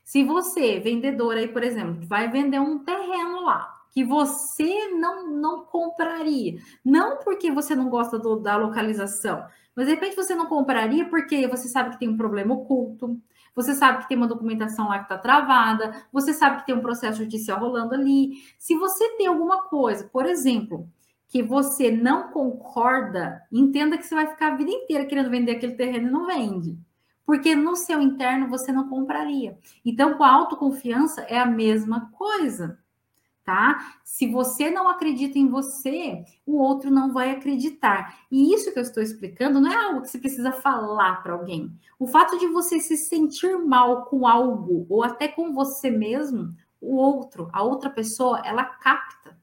[0.04, 5.64] Se você, vendedor aí, por exemplo, vai vender um terreno lá, que você não, não
[5.64, 9.46] compraria, não porque você não gosta do, da localização,
[9.78, 13.16] mas de repente você não compraria porque você sabe que tem um problema oculto,
[13.54, 16.80] você sabe que tem uma documentação lá que está travada, você sabe que tem um
[16.80, 18.42] processo judicial rolando ali.
[18.58, 20.90] Se você tem alguma coisa, por exemplo,
[21.28, 25.74] que você não concorda, entenda que você vai ficar a vida inteira querendo vender aquele
[25.74, 26.76] terreno e não vende.
[27.24, 29.56] Porque no seu interno você não compraria.
[29.84, 32.80] Então, com a autoconfiança é a mesma coisa
[33.48, 33.94] tá?
[34.04, 38.18] Se você não acredita em você, o outro não vai acreditar.
[38.30, 41.72] E isso que eu estou explicando não é algo que você precisa falar para alguém.
[41.98, 46.96] O fato de você se sentir mal com algo ou até com você mesmo, o
[46.96, 49.34] outro, a outra pessoa, ela capta.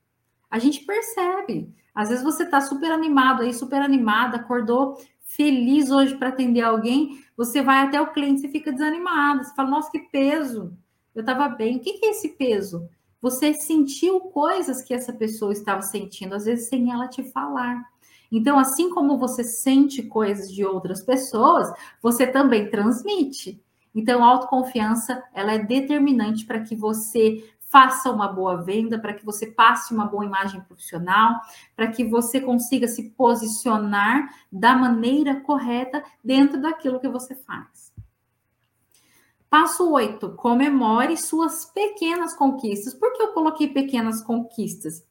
[0.51, 1.74] A gente percebe.
[1.95, 7.24] Às vezes você está super animado aí, super animada, acordou feliz hoje para atender alguém,
[7.36, 9.43] você vai até o cliente e fica desanimado.
[9.43, 10.78] Você fala, nossa, que peso.
[11.16, 11.78] Eu estava bem.
[11.78, 12.88] O que é esse peso?
[13.26, 17.84] Você sentiu coisas que essa pessoa estava sentindo, às vezes sem ela te falar.
[18.32, 21.73] Então, assim como você sente coisas de outras pessoas,
[22.03, 23.59] você também transmite.
[23.95, 29.26] Então, a autoconfiança, ela é determinante para que você faça uma boa venda, para que
[29.26, 31.41] você passe uma boa imagem profissional,
[31.76, 37.85] para que você consiga se posicionar da maneira correta dentro daquilo que você faz.
[39.58, 42.93] Passo 8, comemore suas pequenas conquistas.
[42.93, 45.01] Por que eu coloquei pequenas conquistas?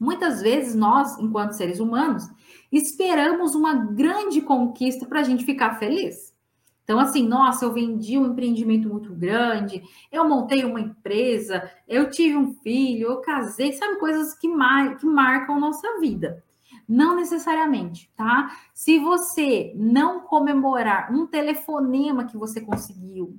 [0.00, 2.28] Muitas vezes nós, enquanto seres humanos,
[2.72, 6.34] esperamos uma grande conquista para a gente ficar feliz.
[6.82, 12.36] Então, assim, nossa, eu vendi um empreendimento muito grande, eu montei uma empresa, eu tive
[12.36, 16.42] um filho, eu casei, sabe, coisas que, mar que marcam nossa vida.
[16.88, 18.50] Não necessariamente, tá?
[18.74, 23.38] Se você não comemorar um telefonema que você conseguiu,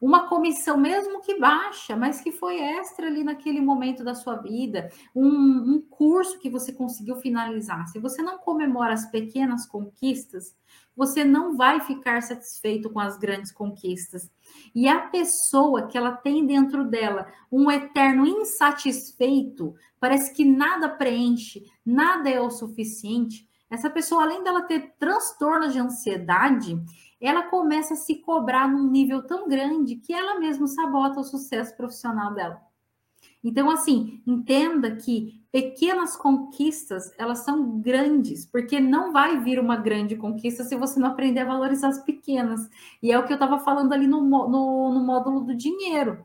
[0.00, 4.90] uma comissão, mesmo que baixa, mas que foi extra ali naquele momento da sua vida,
[5.14, 7.86] um, um, curso que você conseguiu finalizar.
[7.88, 10.54] Se você não comemora as pequenas conquistas,
[10.96, 14.30] você não vai ficar satisfeito com as grandes conquistas.
[14.74, 21.64] E a pessoa que ela tem dentro dela um eterno insatisfeito, parece que nada preenche,
[21.84, 23.47] nada é o suficiente.
[23.70, 26.80] Essa pessoa, além dela ter transtornos de ansiedade,
[27.20, 31.76] ela começa a se cobrar num nível tão grande que ela mesma sabota o sucesso
[31.76, 32.60] profissional dela.
[33.42, 40.16] Então, assim, entenda que pequenas conquistas, elas são grandes, porque não vai vir uma grande
[40.16, 42.68] conquista se você não aprender a valorizar as pequenas.
[43.02, 46.24] E é o que eu estava falando ali no, no, no módulo do dinheiro.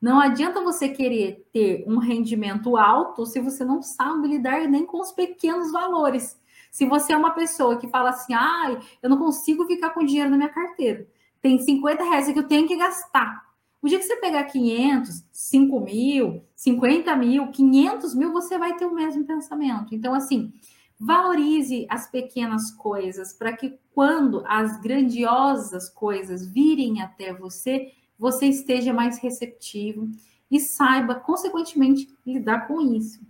[0.00, 5.00] Não adianta você querer ter um rendimento alto se você não sabe lidar nem com
[5.00, 6.38] os pequenos valores.
[6.70, 10.30] Se você é uma pessoa que fala assim, ai, eu não consigo ficar com dinheiro
[10.30, 11.06] na minha carteira,
[11.40, 13.46] tem 50 reais que eu tenho que gastar.
[13.80, 18.86] O dia que você pegar 500, 5 mil, 50 mil, 500 mil, você vai ter
[18.86, 19.94] o mesmo pensamento.
[19.94, 20.52] Então, assim,
[20.98, 28.92] valorize as pequenas coisas para que quando as grandiosas coisas virem até você, você esteja
[28.92, 30.08] mais receptivo
[30.50, 33.20] e saiba, consequentemente, lidar com isso.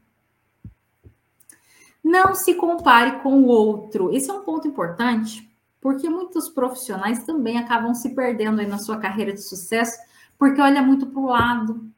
[2.09, 4.11] Não se compare com o outro.
[4.11, 5.47] Esse é um ponto importante,
[5.79, 9.99] porque muitos profissionais também acabam se perdendo aí na sua carreira de sucesso,
[10.39, 11.93] porque olha muito para o lado.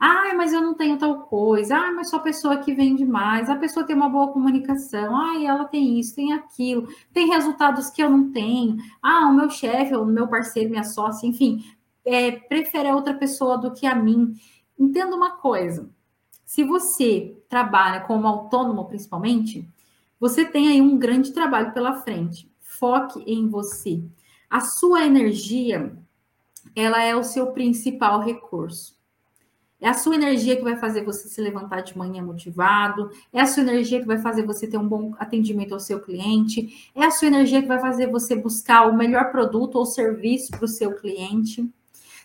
[0.00, 1.76] Ai, mas eu não tenho tal coisa.
[1.76, 3.50] Ai, mas só a pessoa que vende mais.
[3.50, 5.14] A pessoa tem uma boa comunicação.
[5.14, 6.88] Ai, ela tem isso, tem aquilo.
[7.12, 8.78] Tem resultados que eu não tenho.
[9.02, 11.62] Ah, o meu chefe, o meu parceiro, minha sócia, enfim,
[12.02, 14.34] é, prefere a outra pessoa do que a mim.
[14.78, 15.93] Entenda uma coisa.
[16.54, 19.68] Se você trabalha como autônomo, principalmente,
[20.20, 22.48] você tem aí um grande trabalho pela frente.
[22.60, 24.04] Foque em você.
[24.48, 25.98] A sua energia,
[26.76, 28.96] ela é o seu principal recurso.
[29.80, 33.46] É a sua energia que vai fazer você se levantar de manhã motivado, é a
[33.46, 37.10] sua energia que vai fazer você ter um bom atendimento ao seu cliente, é a
[37.10, 40.94] sua energia que vai fazer você buscar o melhor produto ou serviço para o seu
[40.94, 41.68] cliente.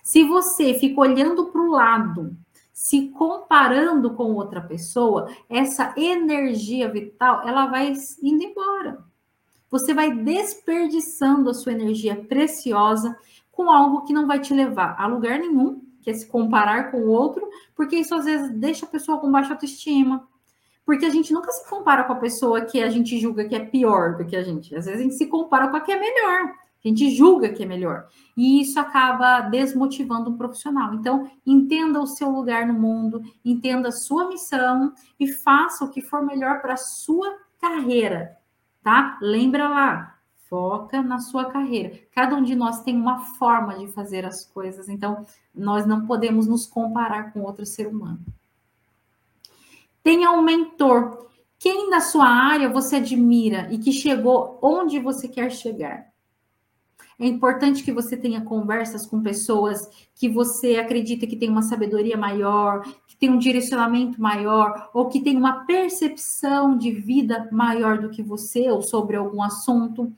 [0.04, 2.38] Se você fica olhando para o lado
[2.80, 7.92] se comparando com outra pessoa, essa energia vital, ela vai
[8.24, 9.04] indo embora.
[9.70, 13.18] Você vai desperdiçando a sua energia preciosa
[13.52, 17.02] com algo que não vai te levar a lugar nenhum, que é se comparar com
[17.02, 20.26] o outro, porque isso às vezes deixa a pessoa com baixa autoestima.
[20.86, 23.66] Porque a gente nunca se compara com a pessoa que a gente julga que é
[23.66, 24.74] pior do que a gente.
[24.74, 26.56] Às vezes a gente se compara com a que é melhor.
[26.84, 28.08] A gente julga que é melhor.
[28.38, 30.94] E isso acaba desmotivando um profissional.
[30.94, 36.02] Então, entenda o seu lugar no mundo, entenda a sua missão e faça o que
[36.02, 38.38] for melhor para a sua carreira,
[38.82, 39.18] tá?
[39.22, 40.20] Lembra lá,
[40.50, 42.00] foca na sua carreira.
[42.12, 46.48] Cada um de nós tem uma forma de fazer as coisas, então nós não podemos
[46.48, 48.20] nos comparar com outro ser humano.
[50.02, 51.28] Tenha um mentor.
[51.60, 56.09] Quem da sua área você admira e que chegou onde você quer chegar?
[57.20, 62.16] É importante que você tenha conversas com pessoas que você acredita que tem uma sabedoria
[62.16, 68.10] maior, que tem um direcionamento maior, ou que tem uma percepção de vida maior do
[68.10, 70.10] que você, ou sobre algum assunto,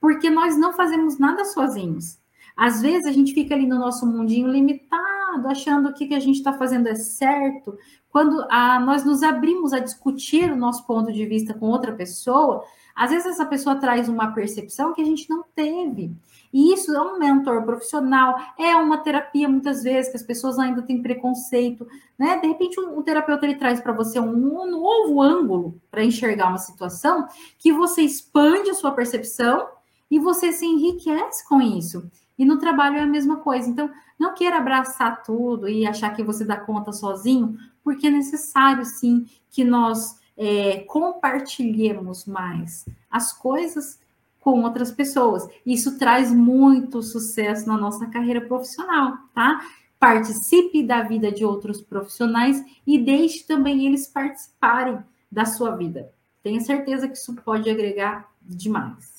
[0.00, 2.18] porque nós não fazemos nada sozinhos.
[2.56, 6.20] Às vezes a gente fica ali no nosso mundinho limitado, achando que o que a
[6.20, 7.76] gente está fazendo é certo.
[8.08, 12.62] Quando a, nós nos abrimos a discutir o nosso ponto de vista com outra pessoa,
[12.94, 16.12] às vezes essa pessoa traz uma percepção que a gente não teve.
[16.52, 20.82] E isso é um mentor profissional, é uma terapia muitas vezes que as pessoas ainda
[20.82, 21.86] têm preconceito,
[22.16, 22.38] né?
[22.38, 26.48] De repente um, um terapeuta ele traz para você um, um novo ângulo para enxergar
[26.48, 27.26] uma situação
[27.58, 29.66] que você expande a sua percepção
[30.08, 32.08] e você se enriquece com isso.
[32.38, 33.68] E no trabalho é a mesma coisa.
[33.68, 38.84] Então, não queira abraçar tudo e achar que você dá conta sozinho, porque é necessário
[38.84, 43.98] sim que nós é, compartilhemos mais as coisas
[44.40, 45.48] com outras pessoas.
[45.64, 49.60] Isso traz muito sucesso na nossa carreira profissional, tá?
[49.98, 54.98] Participe da vida de outros profissionais e deixe também eles participarem
[55.32, 56.12] da sua vida.
[56.42, 59.13] Tenha certeza que isso pode agregar demais.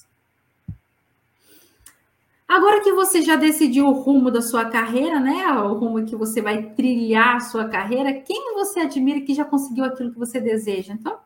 [2.48, 5.48] Agora que você já decidiu o rumo da sua carreira, né?
[5.60, 9.86] O rumo que você vai trilhar a sua carreira, quem você admira que já conseguiu
[9.86, 10.93] aquilo que você deseja?
[10.93, 11.20] Então,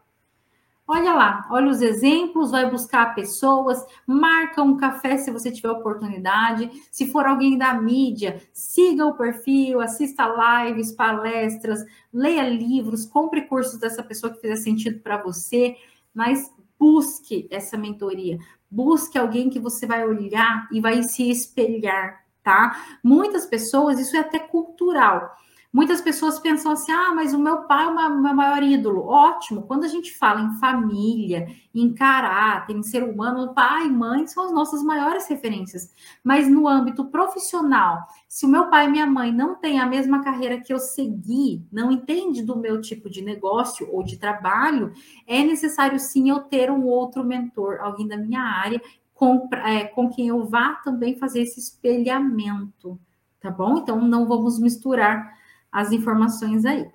[0.91, 6.67] Olha lá, olha os exemplos, vai buscar pessoas, marca um café se você tiver oportunidade.
[6.91, 10.25] Se for alguém da mídia, siga o perfil, assista
[10.65, 15.75] lives, palestras, leia livros, compre cursos dessa pessoa que fizer sentido para você,
[16.11, 18.39] mas busque essa mentoria.
[18.69, 22.99] Busque alguém que você vai olhar e vai se espelhar, tá?
[23.03, 25.35] Muitas pessoas, isso é até cultural.
[25.71, 29.05] Muitas pessoas pensam assim: ah, mas o meu pai é o meu maior ídolo.
[29.05, 34.25] Ótimo, quando a gente fala em família, em caráter, em ser humano, pai e mãe
[34.25, 35.93] são as nossas maiores referências.
[36.23, 40.23] Mas no âmbito profissional, se o meu pai e minha mãe não têm a mesma
[40.23, 44.91] carreira que eu segui, não entende do meu tipo de negócio ou de trabalho,
[45.27, 48.81] é necessário sim eu ter um outro mentor, alguém da minha área,
[49.13, 52.99] com, é, com quem eu vá também fazer esse espelhamento.
[53.39, 53.77] Tá bom?
[53.77, 55.37] Então, não vamos misturar
[55.71, 56.89] as informações aí.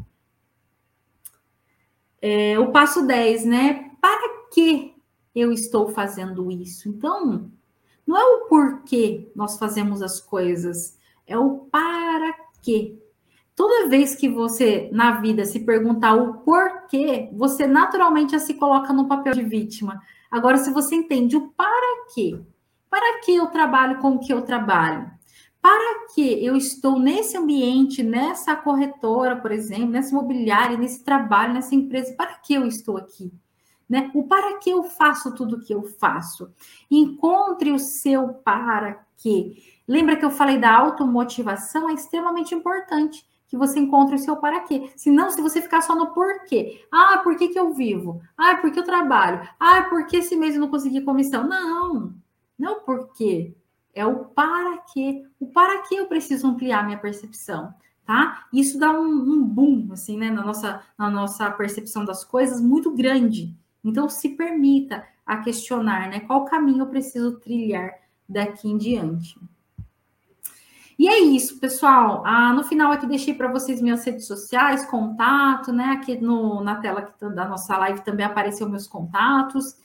[2.21, 3.91] É, o passo 10, né?
[4.01, 4.95] Para que
[5.35, 6.89] eu estou fazendo isso?
[6.89, 7.51] Então,
[8.07, 12.99] não é o porquê nós fazemos as coisas, é o para quê.
[13.57, 18.93] Toda vez que você na vida se perguntar o porquê, você naturalmente já se coloca
[18.93, 20.03] no papel de vítima.
[20.31, 22.41] Agora, se você entende o para quê,
[22.91, 25.11] para que eu trabalho com o que eu trabalho?
[25.65, 31.75] Para que eu estou nesse ambiente, nessa corretora, por exemplo, nessa imobiliária, nesse trabalho, nessa
[31.75, 33.33] empresa, para que eu estou aqui?
[33.89, 34.11] Né?
[34.15, 36.53] O para que eu faço tudo o que eu faço?
[36.91, 39.57] Encontre o seu para que.
[39.89, 41.89] Lembra que eu falei da automotivação?
[41.89, 44.93] É extremamente importante que você encontre o seu para quê.
[44.95, 46.87] Senão, se você ficar só no porquê.
[46.93, 48.21] Ah, por que, que eu vivo?
[48.37, 49.49] Ah, porque eu trabalho?
[49.59, 51.49] Ah, porque esse mês eu não consegui comissão?
[51.49, 52.13] Não,
[52.59, 53.55] não porquê.
[53.95, 55.25] É o para quê.
[55.39, 57.73] O para que eu preciso ampliar minha percepção,
[58.05, 58.47] tá?
[58.53, 62.91] Isso dá um, um boom, assim, né, na nossa, na nossa percepção das coisas muito
[62.91, 63.55] grande.
[63.85, 67.93] Então, se permita a questionar, né, qual caminho eu preciso trilhar
[68.29, 69.39] daqui em diante.
[70.99, 72.23] E é isso, pessoal.
[72.25, 75.87] Ah, no final aqui deixei para vocês minhas redes sociais, contato, né?
[75.87, 79.77] Aqui no, na tela da nossa live também apareceu meus contatos.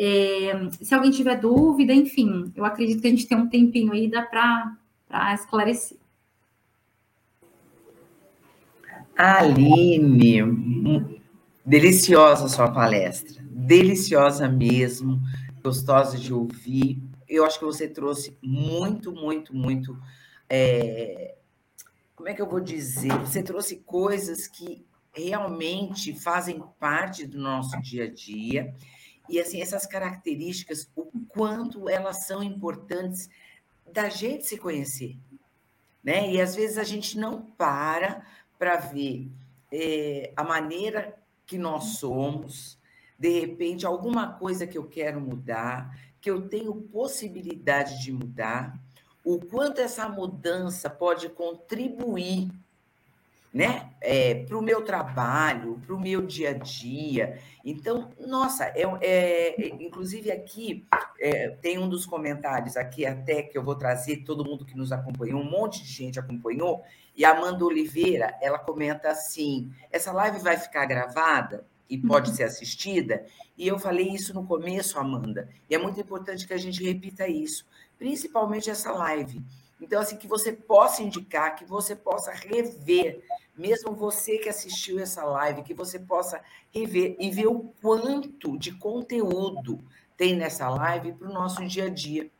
[0.00, 4.08] É, se alguém tiver dúvida, enfim, eu acredito que a gente tem um tempinho aí,
[4.08, 5.98] dá para esclarecer.
[9.16, 10.40] Aline,
[11.66, 15.20] deliciosa a sua palestra, deliciosa mesmo,
[15.64, 17.02] gostosa de ouvir.
[17.28, 19.98] Eu acho que você trouxe muito, muito, muito.
[20.48, 21.34] É...
[22.14, 23.18] Como é que eu vou dizer?
[23.18, 28.72] Você trouxe coisas que realmente fazem parte do nosso dia a dia
[29.28, 33.28] e assim, essas características, o quanto elas são importantes
[33.92, 35.16] da gente se conhecer.
[36.02, 36.30] Né?
[36.32, 38.24] E às vezes a gente não para
[38.58, 39.30] para ver
[39.72, 41.16] é, a maneira
[41.46, 42.78] que nós somos,
[43.18, 48.78] de repente, alguma coisa que eu quero mudar, que eu tenho possibilidade de mudar,
[49.24, 52.50] o quanto essa mudança pode contribuir
[53.58, 53.90] né?
[54.00, 57.40] É, para o meu trabalho, para o meu dia a dia.
[57.64, 60.86] Então, nossa, é, é inclusive aqui
[61.18, 64.92] é, tem um dos comentários aqui até que eu vou trazer todo mundo que nos
[64.92, 66.84] acompanhou, um monte de gente acompanhou,
[67.16, 72.44] e a Amanda Oliveira, ela comenta assim: essa live vai ficar gravada e pode ser
[72.44, 73.26] assistida.
[73.56, 77.26] E eu falei isso no começo, Amanda, e é muito importante que a gente repita
[77.26, 77.66] isso,
[77.98, 79.44] principalmente essa live
[79.80, 83.22] então, assim, que você possa indicar, que você possa rever,
[83.56, 86.40] mesmo você que assistiu essa live, que você possa
[86.72, 89.78] rever e ver o quanto de conteúdo
[90.16, 92.30] tem nessa live para o nosso dia a dia.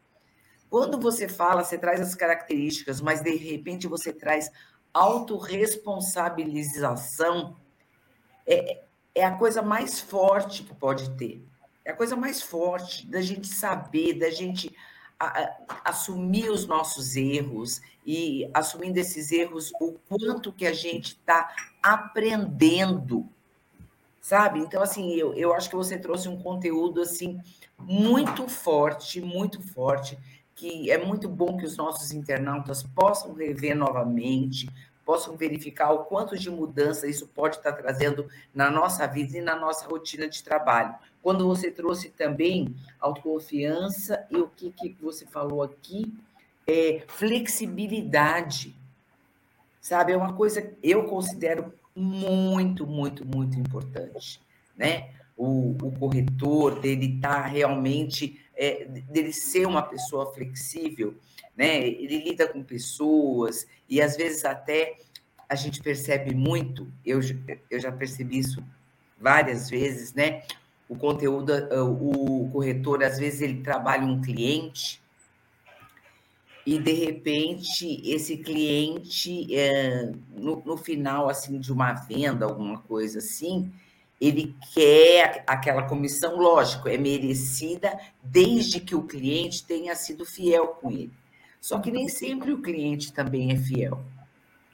[0.68, 4.50] Quando você fala, você traz as características, mas de repente você traz
[4.92, 7.56] autorresponsabilização,
[8.46, 8.82] é,
[9.14, 11.46] é a coisa mais forte que pode ter.
[11.84, 14.74] É a coisa mais forte da gente saber, da gente
[15.84, 23.28] assumir os nossos erros e assumindo esses erros, o quanto que a gente está aprendendo,
[24.20, 24.60] sabe?
[24.60, 27.40] Então, assim, eu, eu acho que você trouxe um conteúdo, assim,
[27.76, 30.18] muito forte, muito forte,
[30.54, 34.68] que é muito bom que os nossos internautas possam rever novamente,
[35.04, 39.56] possam verificar o quanto de mudança isso pode estar trazendo na nossa vida e na
[39.56, 40.94] nossa rotina de trabalho.
[41.22, 46.12] Quando você trouxe também autoconfiança e o que, que você falou aqui,
[46.66, 48.74] é flexibilidade.
[49.80, 54.40] Sabe, é uma coisa que eu considero muito, muito, muito importante,
[54.76, 55.10] né?
[55.36, 61.14] O, o corretor, dele estar tá realmente, é, dele ser uma pessoa flexível,
[61.56, 61.86] né?
[61.86, 64.98] Ele lida com pessoas e às vezes até
[65.48, 67.20] a gente percebe muito, eu,
[67.70, 68.62] eu já percebi isso
[69.18, 70.42] várias vezes, né?
[70.88, 75.00] O conteúdo, o corretor, às vezes, ele trabalha um cliente
[76.66, 83.18] e, de repente, esse cliente, é, no, no final, assim, de uma venda, alguma coisa
[83.20, 83.72] assim,
[84.20, 90.90] ele quer aquela comissão, lógico, é merecida desde que o cliente tenha sido fiel com
[90.90, 91.12] ele.
[91.60, 94.02] Só que nem sempre o cliente também é fiel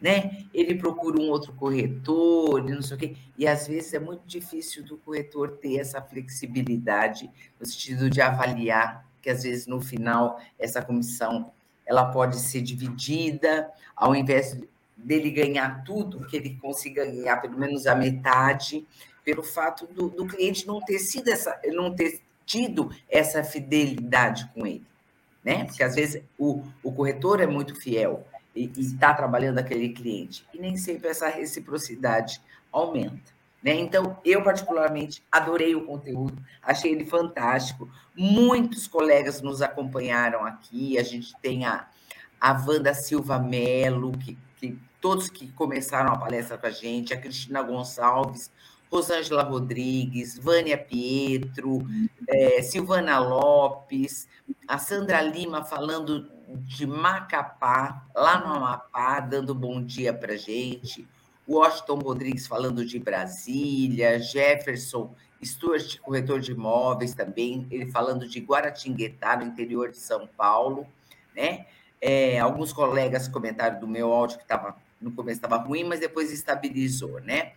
[0.04, 0.44] né?
[0.52, 3.16] Ele procura um outro corretor, não sei o quê.
[3.38, 9.08] E às vezes é muito difícil do corretor ter essa flexibilidade no sentido de avaliar
[9.22, 11.50] que às vezes no final essa comissão
[11.86, 14.60] ela pode ser dividida, ao invés
[14.94, 18.86] dele ganhar tudo, que ele consiga ganhar pelo menos a metade,
[19.24, 24.66] pelo fato do, do cliente não ter sido essa, não ter tido essa fidelidade com
[24.66, 24.84] ele,
[25.42, 25.64] né?
[25.64, 30.46] Porque às vezes o, o corretor é muito fiel, e está trabalhando aquele cliente.
[30.54, 32.40] E nem sempre essa reciprocidade
[32.72, 33.34] aumenta.
[33.62, 33.72] Né?
[33.74, 37.88] Então, eu particularmente adorei o conteúdo, achei ele fantástico.
[38.14, 40.98] Muitos colegas nos acompanharam aqui.
[40.98, 41.88] A gente tem a,
[42.38, 47.20] a Wanda Silva Mello, que, que todos que começaram a palestra com a gente, a
[47.20, 48.50] Cristina Gonçalves,
[48.90, 51.86] Rosângela Rodrigues, Vânia Pietro,
[52.28, 54.28] é, Silvana Lopes,
[54.68, 61.06] a Sandra Lima falando de Macapá, lá no Amapá, dando bom dia para gente.
[61.48, 65.14] Washington Rodrigues falando de Brasília, Jefferson
[65.44, 70.86] Stuart, corretor de imóveis também, ele falando de Guaratinguetá, no interior de São Paulo,
[71.36, 71.66] né?
[72.00, 76.32] É, alguns colegas comentaram do meu áudio que tava, no começo estava ruim, mas depois
[76.32, 77.52] estabilizou, né?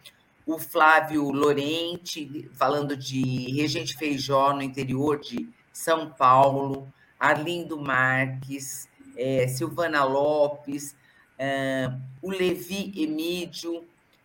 [0.46, 6.92] O Flávio Lorente falando de Regente Feijó, no interior de São Paulo.
[7.20, 10.96] Arlindo Marques, é, Silvana Lopes,
[11.38, 11.92] é,
[12.22, 13.84] o Levi Emídio,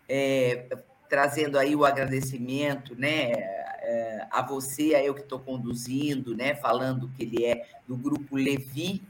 [0.08, 0.66] é,
[1.08, 7.10] trazendo aí o agradecimento né, é, a você, a eu que estou conduzindo, né, falando
[7.16, 9.02] que ele é do grupo Levi,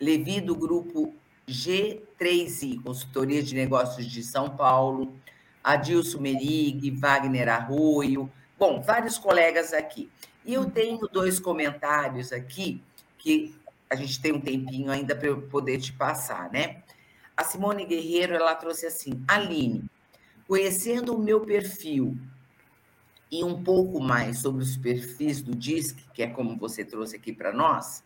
[0.00, 1.14] Levi do grupo
[1.48, 5.14] G3I, Consultoria de Negócios de São Paulo,
[5.62, 10.08] Adilson Merig, Wagner Arroio, bom, vários colegas aqui.
[10.44, 12.80] E eu tenho dois comentários aqui
[13.18, 13.54] que
[13.90, 16.82] a gente tem um tempinho ainda para eu poder te passar, né?
[17.36, 19.84] A Simone Guerreiro, ela trouxe assim, Aline,
[20.46, 22.16] conhecendo o meu perfil
[23.30, 27.32] e um pouco mais sobre os perfis do DISC, que é como você trouxe aqui
[27.32, 28.02] para nós,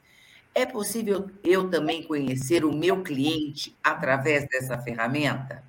[0.55, 5.65] é possível eu também conhecer o meu cliente através dessa ferramenta?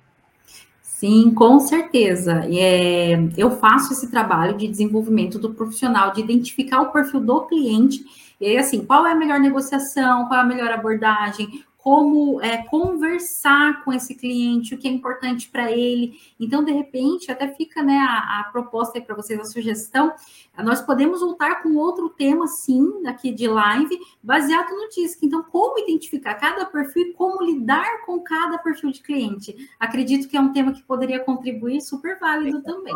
[0.96, 2.44] Sim, com certeza.
[2.48, 8.04] É, eu faço esse trabalho de desenvolvimento do profissional, de identificar o perfil do cliente
[8.40, 13.84] e assim, qual é a melhor negociação, qual é a melhor abordagem, como é, conversar
[13.84, 16.18] com esse cliente, o que é importante para ele.
[16.40, 20.10] Então, de repente, até fica né, a, a proposta para vocês, a sugestão.
[20.56, 25.26] Nós podemos voltar com outro tema, sim, aqui de live, baseado no DISC.
[25.26, 29.54] Então, como identificar cada perfil e como lidar com cada perfil de cliente.
[29.78, 32.94] Acredito que é um tema que poderia contribuir super válido também.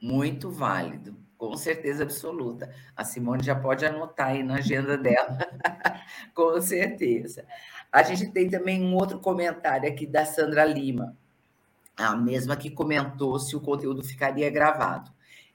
[0.00, 1.14] Muito válido.
[1.36, 2.74] Com certeza absoluta.
[2.96, 5.36] A Simone já pode anotar aí na agenda dela.
[6.32, 7.44] Com certeza.
[7.94, 11.16] A gente tem também um outro comentário aqui da Sandra Lima,
[11.96, 15.12] a mesma que comentou se o conteúdo ficaria gravado.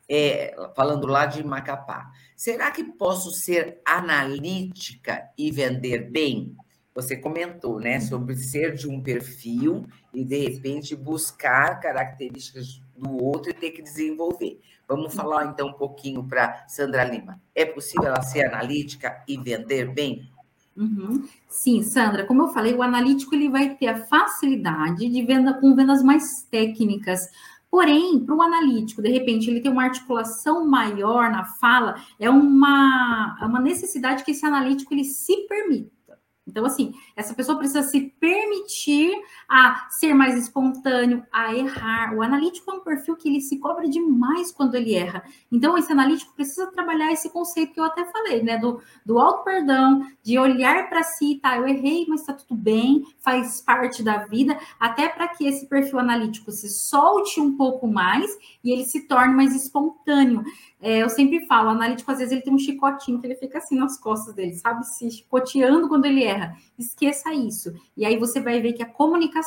[0.08, 2.10] É, falando lá de Macapá.
[2.38, 6.56] Será que posso ser analítica e vender bem?
[6.96, 13.52] Você comentou, né, sobre ser de um perfil e de repente buscar características do outro
[13.52, 14.62] e ter que desenvolver.
[14.88, 17.40] Vamos falar então um pouquinho para Sandra Lima.
[17.54, 20.32] É possível ela ser analítica e vender bem?
[20.80, 21.28] Uhum.
[21.50, 25.76] Sim, Sandra, como eu falei, o analítico ele vai ter a facilidade de venda com
[25.76, 27.28] vendas mais técnicas.
[27.70, 33.38] Porém, para o analítico, de repente, ele tem uma articulação maior na fala, é uma,
[33.42, 36.18] é uma necessidade que esse analítico ele se permita.
[36.48, 39.12] Então, assim, essa pessoa precisa se permitir
[39.50, 42.14] a ser mais espontâneo, a errar.
[42.16, 45.24] O analítico é um perfil que ele se cobra demais quando ele erra.
[45.52, 48.58] Então, esse analítico precisa trabalhar esse conceito que eu até falei, né?
[48.58, 51.58] Do, do auto-perdão, de olhar para si, tá?
[51.58, 56.00] Eu errei, mas tá tudo bem, faz parte da vida, até para que esse perfil
[56.00, 58.30] analítico se solte um pouco mais
[58.64, 60.44] e ele se torne mais espontâneo.
[60.82, 63.58] É, eu sempre falo, o analítico, às vezes, ele tem um chicotinho que ele fica
[63.58, 64.86] assim nas costas dele, sabe?
[64.86, 66.56] Se chicoteando quando ele erra.
[66.78, 67.74] Esqueça isso.
[67.98, 69.39] E aí você vai ver que a comunicação,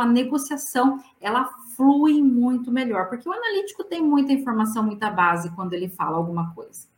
[0.00, 1.44] a negociação, ela
[1.76, 6.54] flui muito melhor, porque o analítico tem muita informação, muita base quando ele fala alguma
[6.54, 6.88] coisa.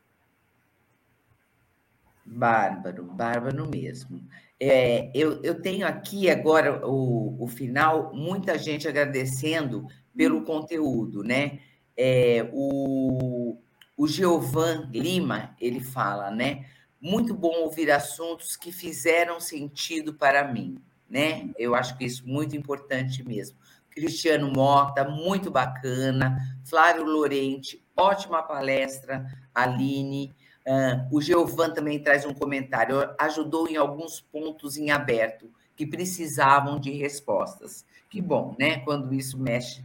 [2.25, 4.21] Bárbaro, bárbaro mesmo.
[4.61, 9.87] É, eu, eu tenho aqui agora o, o final, muita gente agradecendo
[10.17, 11.61] pelo conteúdo, né?
[11.97, 13.57] É, o,
[13.97, 16.67] o Giovan Lima, ele fala, né?
[17.01, 20.79] Muito bom ouvir assuntos que fizeram sentido para mim,
[21.09, 21.51] né?
[21.59, 23.57] Eu acho que isso é muito importante mesmo.
[23.91, 26.39] Cristiano Mota, muito bacana.
[26.65, 29.27] Flávio Lorente, ótima palestra.
[29.55, 30.35] Aline.
[30.67, 32.97] Uh, o Giovan também traz um comentário.
[33.19, 35.51] Ajudou em alguns pontos em aberto.
[35.75, 37.85] que precisavam de respostas.
[38.11, 38.81] Que bom, né?
[38.81, 39.85] Quando isso mexe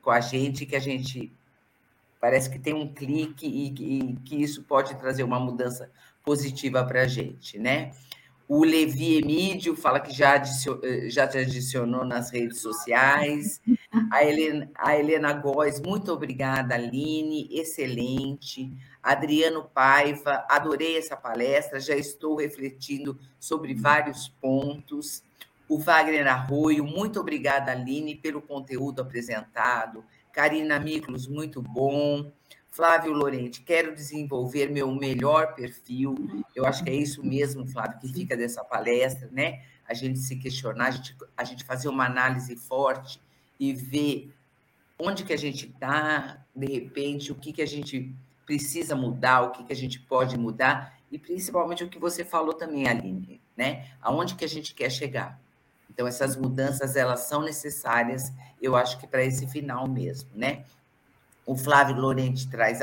[0.00, 1.32] com a gente, que a gente
[2.20, 5.90] parece que tem um clique e, e que isso pode trazer uma mudança
[6.24, 7.90] positiva para a gente, né?
[8.46, 13.60] O Levi Emídio fala que já, eh, já te adicionou nas redes sociais.
[14.10, 18.70] A Helena, a Helena Góes, muito obrigada, Aline, excelente.
[19.02, 25.22] Adriano Paiva, adorei essa palestra, já estou refletindo sobre vários pontos.
[25.66, 30.04] O Wagner Arroio, muito obrigada, Aline, pelo conteúdo apresentado.
[30.32, 32.30] Karina Miklos, muito bom.
[32.74, 36.16] Flávio Lorente, quero desenvolver meu melhor perfil.
[36.56, 39.62] Eu acho que é isso mesmo, Flávio, que fica dessa palestra, né?
[39.88, 43.20] A gente se questionar, a gente, a gente fazer uma análise forte
[43.60, 44.34] e ver
[44.98, 48.12] onde que a gente está, de repente, o que, que a gente
[48.44, 52.54] precisa mudar, o que, que a gente pode mudar, e principalmente o que você falou
[52.54, 53.88] também, Aline, né?
[54.02, 55.40] Aonde que a gente quer chegar.
[55.88, 60.64] Então, essas mudanças, elas são necessárias, eu acho que para esse final mesmo, né?
[61.46, 62.80] O Flávio Lorente traz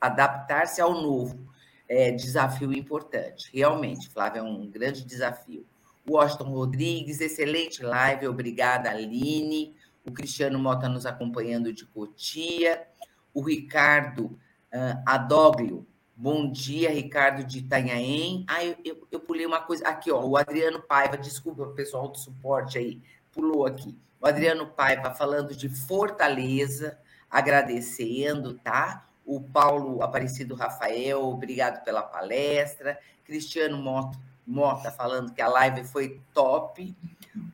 [0.00, 1.48] adaptar-se ao novo,
[1.88, 3.50] é desafio importante.
[3.52, 5.66] Realmente, Flávio, é um grande desafio.
[6.08, 9.74] Washington Rodrigues, excelente live, obrigada, Aline.
[10.04, 12.86] O Cristiano Mota nos acompanhando de Cotia.
[13.34, 15.86] O Ricardo uh, Adoglio,
[16.16, 18.44] bom dia, Ricardo de Itanhaém.
[18.48, 19.86] Ah, eu, eu, eu pulei uma coisa.
[19.86, 23.00] Aqui, ó, o Adriano Paiva, desculpa, o pessoal do suporte aí,
[23.32, 23.96] pulou aqui.
[24.20, 26.98] O Adriano Paiva falando de Fortaleza
[27.30, 29.06] agradecendo, tá?
[29.24, 32.98] O Paulo Aparecido Rafael, obrigado pela palestra.
[33.24, 36.94] Cristiano Mota, Mota falando que a live foi top.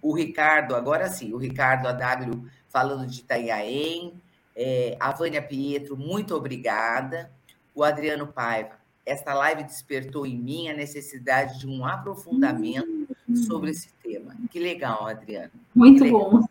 [0.00, 4.14] O Ricardo, agora sim, o Ricardo Adaglio falando de Itanhaém.
[4.54, 7.30] É, a Vânia Pietro, muito obrigada.
[7.74, 13.14] O Adriano Paiva, esta live despertou em mim a necessidade de um aprofundamento
[13.46, 14.34] sobre esse tema.
[14.50, 15.52] Que legal, Adriano.
[15.74, 16.30] Muito legal.
[16.30, 16.48] bom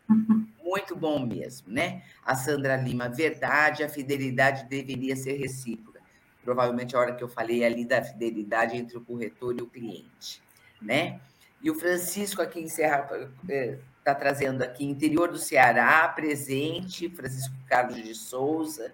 [0.75, 2.03] muito bom mesmo, né?
[2.23, 6.01] A Sandra Lima, verdade, a fidelidade deveria ser recíproca.
[6.43, 10.43] Provavelmente a hora que eu falei ali da fidelidade entre o corretor e o cliente,
[10.81, 11.21] né?
[11.63, 17.55] E o Francisco aqui em Serra está é, trazendo aqui interior do Ceará, presente, Francisco
[17.67, 18.93] Carlos de Souza,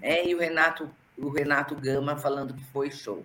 [0.00, 0.26] né?
[0.26, 3.22] e o Renato, o Renato Gama falando que foi show.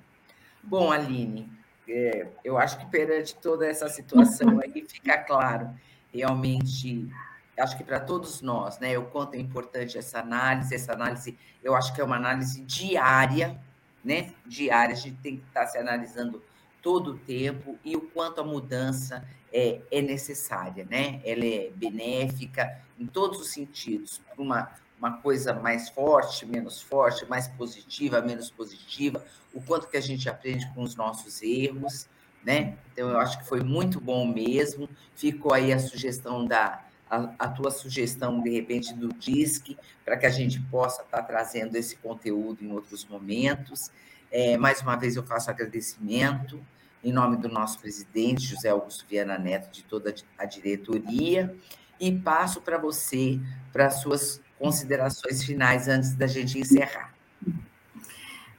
[0.61, 1.49] Bom, Aline,
[1.87, 5.73] é, eu acho que perante toda essa situação aí fica claro
[6.13, 7.09] realmente
[7.57, 11.75] acho que para todos nós, né, o quanto é importante essa análise, essa análise, eu
[11.75, 13.59] acho que é uma análise diária,
[14.03, 16.41] né, diária, a gente tem que estar se analisando
[16.81, 22.81] todo o tempo e o quanto a mudança é, é necessária, né, ela é benéfica
[22.99, 29.23] em todos os sentidos, uma, uma coisa mais forte, menos forte, mais positiva, menos positiva,
[29.53, 32.07] o quanto que a gente aprende com os nossos erros,
[32.43, 36.83] né, então eu acho que foi muito bom mesmo, ficou aí a sugestão da
[37.13, 41.23] a, a tua sugestão, de repente, do DISC, para que a gente possa estar tá
[41.23, 43.91] trazendo esse conteúdo em outros momentos.
[44.31, 46.59] É, mais uma vez, eu faço agradecimento
[47.03, 51.53] em nome do nosso presidente, José Augusto Viana Neto, de toda a diretoria,
[51.99, 53.39] e passo para você,
[53.73, 57.12] para as suas considerações finais antes da gente encerrar.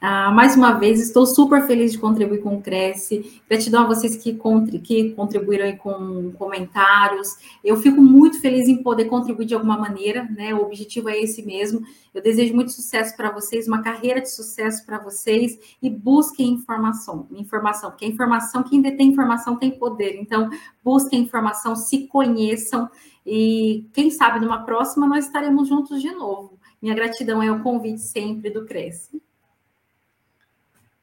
[0.06, 3.40] Ah, mais uma vez, estou super feliz de contribuir com o Cresce.
[3.48, 4.38] Gratidão a vocês que,
[4.82, 7.38] que contribuíram com comentários.
[7.64, 10.52] Eu fico muito feliz em poder contribuir de alguma maneira, né?
[10.52, 11.86] O objetivo é esse mesmo.
[12.12, 17.26] Eu desejo muito sucesso para vocês, uma carreira de sucesso para vocês e busquem informação.
[17.30, 20.20] Informação, porque a informação, quem detém informação tem poder.
[20.20, 20.50] Então,
[20.84, 22.90] busquem informação, se conheçam
[23.24, 26.58] e quem sabe numa próxima nós estaremos juntos de novo.
[26.82, 29.23] Minha gratidão é o convite sempre do Cresce.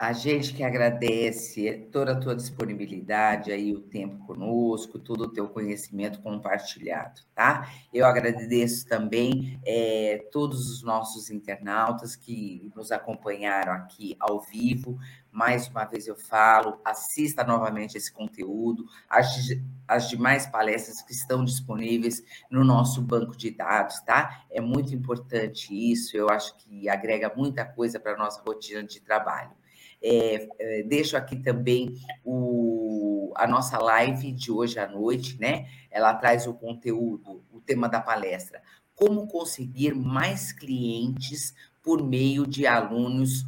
[0.02, 5.48] A gente que agradece toda a tua disponibilidade aí, o tempo conosco, todo o teu
[5.48, 7.70] conhecimento compartilhado, tá?
[7.94, 14.98] Eu agradeço também é, todos os nossos internautas que nos acompanharam aqui ao vivo.
[15.32, 19.50] Mais uma vez eu falo, assista novamente esse conteúdo, as,
[19.88, 24.46] as demais palestras que estão disponíveis no nosso banco de dados, tá?
[24.50, 29.00] É muito importante isso, eu acho que agrega muita coisa para a nossa rotina de
[29.00, 29.61] trabalho.
[30.04, 35.68] É, é, deixo aqui também o, a nossa live de hoje à noite, né?
[35.90, 38.62] Ela traz o conteúdo, o tema da palestra.
[38.96, 43.46] Como conseguir mais clientes por meio de alunos,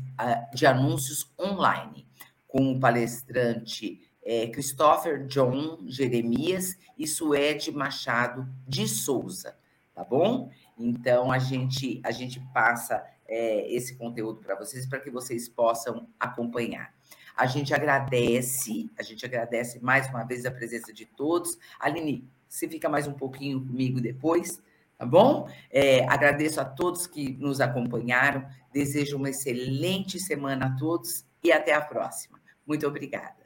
[0.54, 2.08] de anúncios online,
[2.48, 9.56] com o palestrante é, Christopher John Jeremias e Suede Machado de Souza,
[9.94, 10.50] tá bom?
[10.78, 16.08] Então a gente a gente passa é, esse conteúdo para vocês, para que vocês possam
[16.20, 16.94] acompanhar.
[17.36, 21.58] A gente agradece, a gente agradece mais uma vez a presença de todos.
[21.80, 24.62] Aline, você fica mais um pouquinho comigo depois,
[24.98, 25.50] tá bom?
[25.72, 31.74] É, agradeço a todos que nos acompanharam, desejo uma excelente semana a todos e até
[31.74, 32.40] a próxima.
[32.68, 33.44] Muito obrigada.